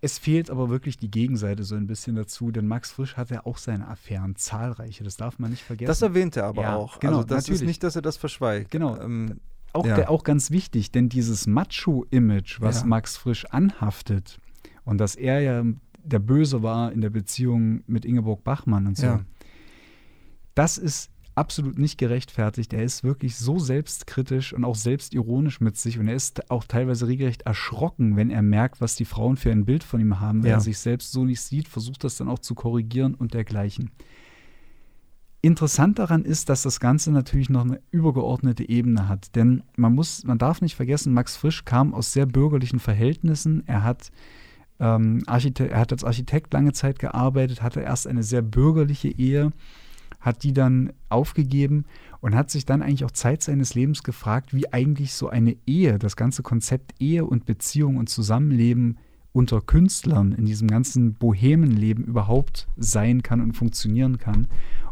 [0.01, 3.45] Es fehlt aber wirklich die Gegenseite so ein bisschen dazu, denn Max Frisch hat ja
[3.45, 5.87] auch seine Affären, zahlreiche, das darf man nicht vergessen.
[5.89, 6.99] Das erwähnt er aber Ja, auch.
[7.01, 7.61] genau, also das natürlich.
[7.61, 8.71] ist nicht, dass er das verschweigt.
[8.71, 8.97] Genau.
[8.99, 9.41] Ähm,
[9.73, 9.95] auch, Ja.
[9.97, 12.87] der, auch ganz wichtig, denn dieses Macho-Image, was Ja.
[12.87, 14.39] Max Frisch anhaftet
[14.85, 15.63] und dass er ja
[16.01, 19.19] der Böse war in der Beziehung mit Ingeborg Bachmann und so,
[20.55, 22.73] das ist absolut nicht gerechtfertigt.
[22.73, 27.07] Er ist wirklich so selbstkritisch und auch selbstironisch mit sich und er ist auch teilweise
[27.07, 30.49] regelrecht erschrocken, wenn er merkt, was die Frauen für ein Bild von ihm haben, weil
[30.49, 30.57] Ja.
[30.57, 33.91] er sich selbst so nicht sieht, versucht das dann auch zu korrigieren und dergleichen.
[35.41, 39.35] Interessant daran ist, dass das Ganze natürlich noch eine übergeordnete Ebene hat.
[39.37, 43.63] Denn man muss, man darf nicht vergessen, Max Frisch kam aus sehr bürgerlichen Verhältnissen.
[43.65, 44.11] Er hat,
[44.81, 49.53] ähm, er hat als Architekt lange Zeit gearbeitet, hatte erst eine sehr bürgerliche Ehe,
[50.19, 51.85] hat die dann aufgegeben
[52.21, 55.99] und hat sich dann eigentlich auch Zeit seines Lebens gefragt, wie eigentlich so eine Ehe,
[55.99, 58.97] das ganze Konzept Ehe und Beziehung und Zusammenleben
[59.31, 64.47] unter Künstlern in diesem ganzen Bohemenleben überhaupt sein kann und funktionieren kann.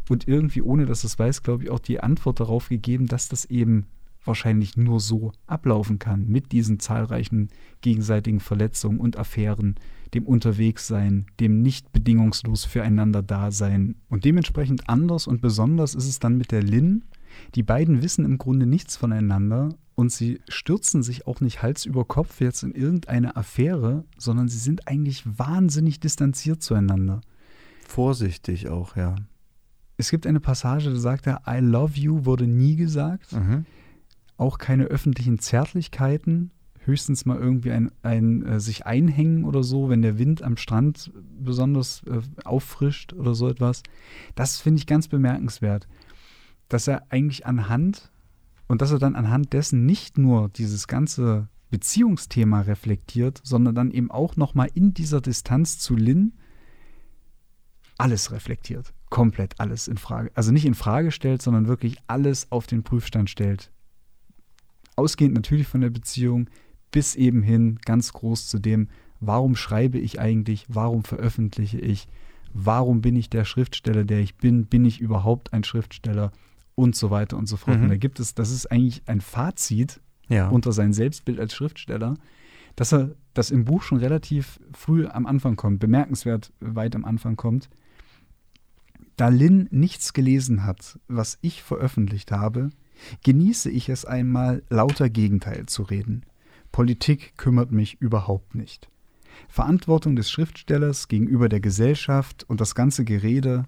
[0.09, 3.45] Und irgendwie, ohne dass es weiß, glaube ich, auch die Antwort darauf gegeben, dass das
[3.45, 3.87] eben
[4.27, 7.49] wahrscheinlich nur so ablaufen kann, mit diesen zahlreichen
[7.81, 9.75] gegenseitigen Verletzungen und Affären,
[10.13, 13.95] dem Unterwegssein, dem nicht bedingungslos füreinander Dasein.
[14.09, 17.03] Und dementsprechend anders und besonders ist es dann mit der Lynn.
[17.55, 22.05] Die beiden wissen im Grunde nichts voneinander und sie stürzen sich auch nicht Hals über
[22.05, 27.21] Kopf jetzt in irgendeine Affäre, sondern sie sind eigentlich wahnsinnig distanziert zueinander.
[27.85, 29.15] vorsichtig auch, ja.
[29.97, 33.33] Es gibt eine Passage, da sagt er, I love you wurde nie gesagt.
[33.33, 33.65] Mhm.
[34.37, 36.51] Auch keine öffentlichen Zärtlichkeiten.
[36.79, 41.11] Höchstens mal irgendwie ein, ein äh, sich einhängen oder so, wenn der Wind am Strand
[41.39, 43.83] besonders äh, auffrischt oder so etwas.
[44.35, 45.87] Das finde ich ganz bemerkenswert.
[46.69, 48.11] Dass er eigentlich anhand
[48.67, 54.11] und dass er dann anhand dessen nicht nur dieses ganze Beziehungsthema reflektiert, sondern dann eben
[54.11, 56.33] auch nochmal in dieser Distanz zu Lynn
[57.97, 58.93] alles reflektiert.
[59.09, 60.31] Komplett alles in Frage.
[60.35, 63.71] Also nicht in Frage stellt, sondern wirklich alles auf den Prüfstand stellt.
[64.97, 66.49] Ausgehend natürlich von der Beziehung
[66.91, 68.89] bis eben hin ganz groß zu dem,
[69.19, 72.07] warum schreibe ich eigentlich, warum veröffentliche ich,
[72.53, 76.31] warum bin ich der Schriftsteller, der ich bin, bin ich überhaupt ein Schriftsteller
[76.75, 77.77] und so weiter und so fort.
[77.77, 77.83] Mhm.
[77.83, 80.49] Und da gibt es, das ist eigentlich ein Fazit Ja.
[80.49, 82.15] unter sein Selbstbild als Schriftsteller,
[82.75, 87.35] dass er das im Buch schon relativ früh am Anfang kommt, bemerkenswert weit am Anfang
[87.35, 87.69] kommt.
[89.15, 92.69] Da Lynn nichts gelesen hat, was ich veröffentlicht habe,
[93.23, 96.25] genieße ich es einmal, lauter Gegenteil zu reden.
[96.71, 98.89] Politik kümmert mich überhaupt nicht.
[99.47, 103.65] Verantwortung des Schriftstellers gegenüber der Gesellschaft und das ganze Gerede.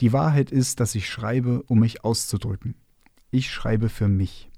[0.00, 2.74] Die Wahrheit ist, dass ich schreibe, um mich auszudrücken.
[3.30, 4.50] Ich schreibe für mich.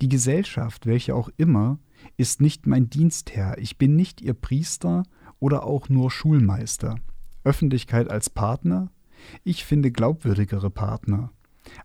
[0.00, 1.78] Die Gesellschaft, welche auch immer,
[2.16, 3.58] ist nicht mein Dienstherr.
[3.58, 5.04] Ich bin nicht ihr Priester
[5.38, 6.96] oder auch nur Schulmeister.
[7.44, 8.90] Öffentlichkeit als Partner?
[9.44, 11.32] Ich finde glaubwürdigere Partner.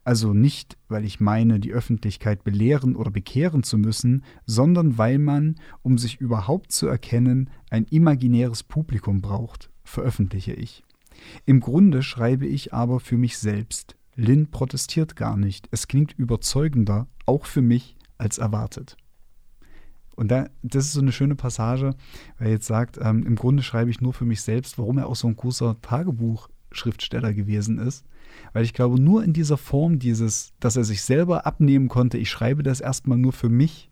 [0.04, 5.56] Also nicht, weil ich meine, die Öffentlichkeit belehren oder bekehren zu müssen, sondern weil man,
[5.82, 10.84] um sich überhaupt zu erkennen, ein imaginäres Publikum braucht, veröffentliche ich.
[11.46, 13.96] Im Grunde schreibe ich aber für mich selbst.
[14.16, 15.68] Lynn protestiert gar nicht.
[15.72, 18.96] Es klingt überzeugender, auch für mich, als erwartet.
[20.16, 21.94] Und da, das ist so eine schöne Passage,
[22.38, 25.08] weil er jetzt sagt, ähm, im Grunde schreibe ich nur für mich selbst, warum er
[25.08, 25.76] auch so ein großer
[26.76, 28.06] Tagebuchschriftsteller gewesen ist.
[28.54, 32.30] Weil ich glaube, nur in dieser Form dieses, dass er sich selber abnehmen konnte, ich
[32.30, 33.90] schreibe das erstmal nur für mich,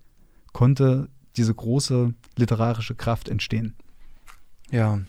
[0.52, 3.74] konnte diese große literarische Kraft entstehen.
[4.70, 5.00] Ja.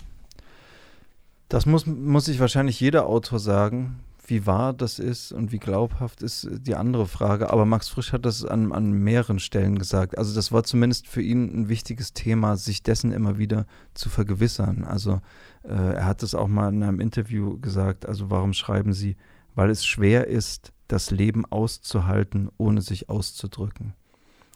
[1.49, 4.01] Das muss, muss sich wahrscheinlich jeder Autor sagen.
[4.27, 7.51] Wie wahr das ist und wie glaubhaft ist die andere Frage.
[7.51, 10.17] Aber Max Frisch hat das an, an mehreren Stellen gesagt.
[10.17, 14.85] Also das war zumindest für ihn ein wichtiges Thema, sich dessen immer wieder zu vergewissern.
[14.85, 15.21] Also
[15.65, 18.07] äh, er hat es auch mal in einem Interview gesagt.
[18.07, 19.17] Also warum schreiben Sie?
[19.55, 23.95] Weil es schwer ist, das Leben auszuhalten, ohne sich auszudrücken.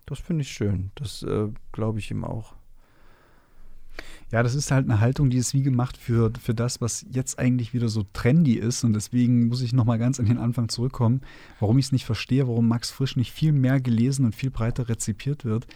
[0.07, 0.91] Das finde ich schön.
[0.95, 2.55] Das äh, glaube ich ihm auch.
[4.31, 7.39] Ja, das ist halt eine Haltung, die ist wie gemacht für, für das, was jetzt
[7.39, 8.85] eigentlich wieder so trendy ist.
[8.85, 11.23] Und deswegen muss ich nochmal ganz an den Anfang zurückkommen,
[11.61, 14.89] warum ich es nicht verstehe, warum Max Frisch nicht viel mehr gelesen und viel breiter
[14.89, 15.67] rezipiert wird.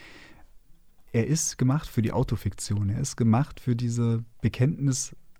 [1.12, 2.90] Er ist gemacht für die Autofiktion.
[2.90, 4.24] Er ist gemacht für diese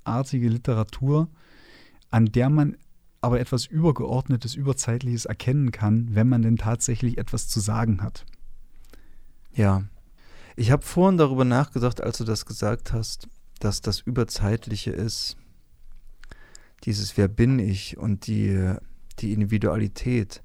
[0.03, 1.29] bekenntnisartige Literatur,
[2.11, 2.77] an der man
[3.21, 8.27] aber etwas Übergeordnetes, Überzeitliches erkennen kann, wenn man denn tatsächlich etwas zu sagen hat.
[9.55, 9.85] Ja.
[10.57, 13.29] Ich habe vorhin darüber nachgedacht, als du das gesagt hast,
[13.61, 15.37] dass das Überzeitliche ist,
[16.85, 18.75] dieses Wer bin ich und die,
[19.21, 20.43] die Individualität.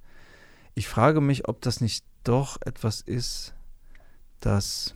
[0.75, 3.55] Ich frage mich, ob das nicht doch etwas ist,
[4.39, 4.93] das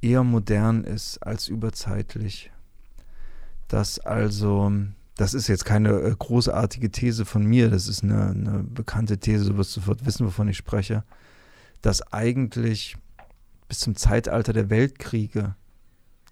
[0.00, 2.50] eher modern ist als überzeitlich.
[3.72, 4.70] Dass also,
[5.16, 9.46] das ist jetzt keine äh, großartige These von mir, das ist eine, eine bekannte These,
[9.46, 11.04] du wirst sofort wissen, wovon ich spreche,
[11.80, 12.96] dass eigentlich
[13.68, 15.56] bis zum Zeitalter der Weltkriege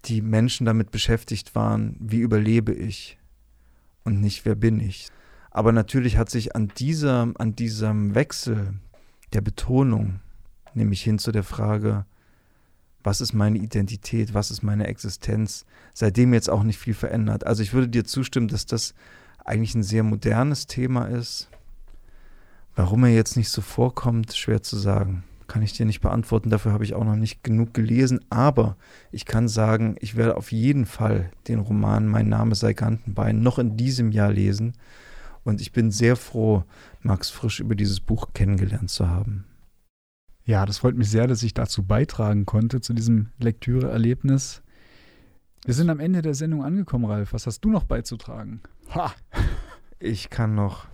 [0.05, 3.17] die Menschen damit beschäftigt waren, wie überlebe ich
[4.03, 5.07] und nicht wer bin ich.
[5.49, 8.75] Aber natürlich hat sich an, dieser, an diesem Wechsel
[9.33, 10.19] der Betonung,
[10.75, 12.05] nämlich hin zu der Frage,
[13.03, 17.45] was ist meine Identität, was ist meine Existenz, seitdem jetzt auch nicht viel verändert.
[17.45, 18.93] Also ich würde dir zustimmen, dass das
[19.43, 21.49] eigentlich ein sehr modernes Thema ist.
[22.75, 25.23] Warum er jetzt nicht so vorkommt, schwer zu sagen.
[25.47, 28.21] Kann ich dir nicht beantworten, dafür habe ich auch noch nicht genug gelesen.
[28.29, 28.77] Aber
[29.11, 33.59] ich kann sagen, ich werde auf jeden Fall den Roman Mein Name sei Gantenbein noch
[33.59, 34.73] in diesem Jahr lesen.
[35.43, 36.63] Und ich bin sehr froh,
[37.01, 39.45] Max Frisch über dieses Buch kennengelernt zu haben.
[40.45, 44.63] Ja, das freut mich sehr, dass ich dazu beitragen konnte, zu diesem Lektüreerlebnis.
[45.65, 47.33] Wir sind am Ende der Sendung angekommen, Ralf.
[47.33, 48.61] Was hast du noch beizutragen?
[48.95, 49.13] Ha!
[49.99, 50.87] Ich kann noch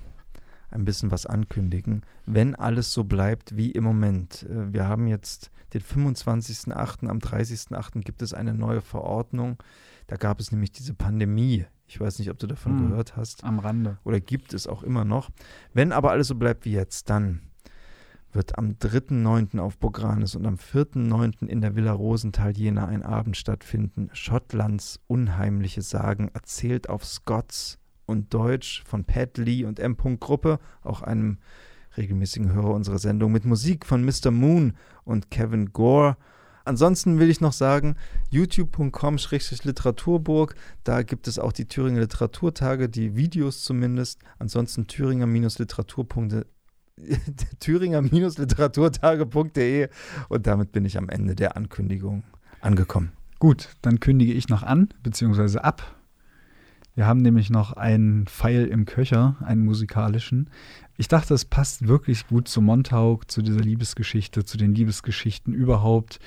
[0.69, 4.43] ein bisschen was ankündigen, wenn alles so bleibt wie im Moment.
[4.43, 8.01] Äh, wir haben jetzt den 25.08., am 30.08.
[8.01, 9.63] gibt es eine neue Verordnung.
[10.07, 11.65] Da gab es nämlich diese Pandemie.
[11.87, 13.43] Ich weiß nicht, ob du davon hm, gehört hast.
[13.43, 13.97] Am Rande.
[14.03, 15.29] Oder gibt es auch immer noch.
[15.73, 17.41] Wenn aber alles so bleibt wie jetzt, dann
[18.33, 19.59] wird am 3.9.
[19.59, 21.47] auf Bogranis und am 4.9.
[21.47, 24.09] in der Villa Rosenthal Jena ein Abend stattfinden.
[24.13, 29.95] Schottlands unheimliche Sagen, erzählt auf Scots und Deutsch von Pat Lee und M.
[30.19, 31.37] Gruppe, auch einem
[31.95, 34.31] regelmäßigen Hörer unserer Sendung, mit Musik von Mr.
[34.31, 34.73] Moon
[35.03, 36.17] und Kevin Gore.
[36.65, 37.95] Ansonsten will ich noch sagen,
[38.29, 44.19] youtube.com-literaturburg, da gibt es auch die Thüringer Literaturtage, die Videos zumindest.
[44.37, 46.43] Ansonsten thüringer-literatur.de
[47.59, 49.89] thüringer-literaturtage.de
[50.29, 52.23] und damit bin ich am Ende der Ankündigung
[52.61, 53.11] angekommen.
[53.39, 55.95] Gut, dann kündige ich noch an, beziehungsweise ab.
[56.95, 60.49] Wir haben nämlich noch einen Pfeil im Köcher, einen musikalischen.
[60.97, 66.19] Ich dachte, es passt wirklich gut zu Montauk, zu dieser Liebesgeschichte, zu den Liebesgeschichten überhaupt,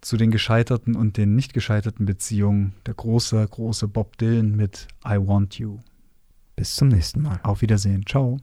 [0.00, 2.74] zu den gescheiterten und den nicht gescheiterten Beziehungen.
[2.86, 5.78] Der große, große Bob Dylan mit I Want You.
[6.56, 7.38] Bis zum nächsten Mal.
[7.44, 8.04] Auf Wiedersehen.
[8.04, 8.38] Ciao.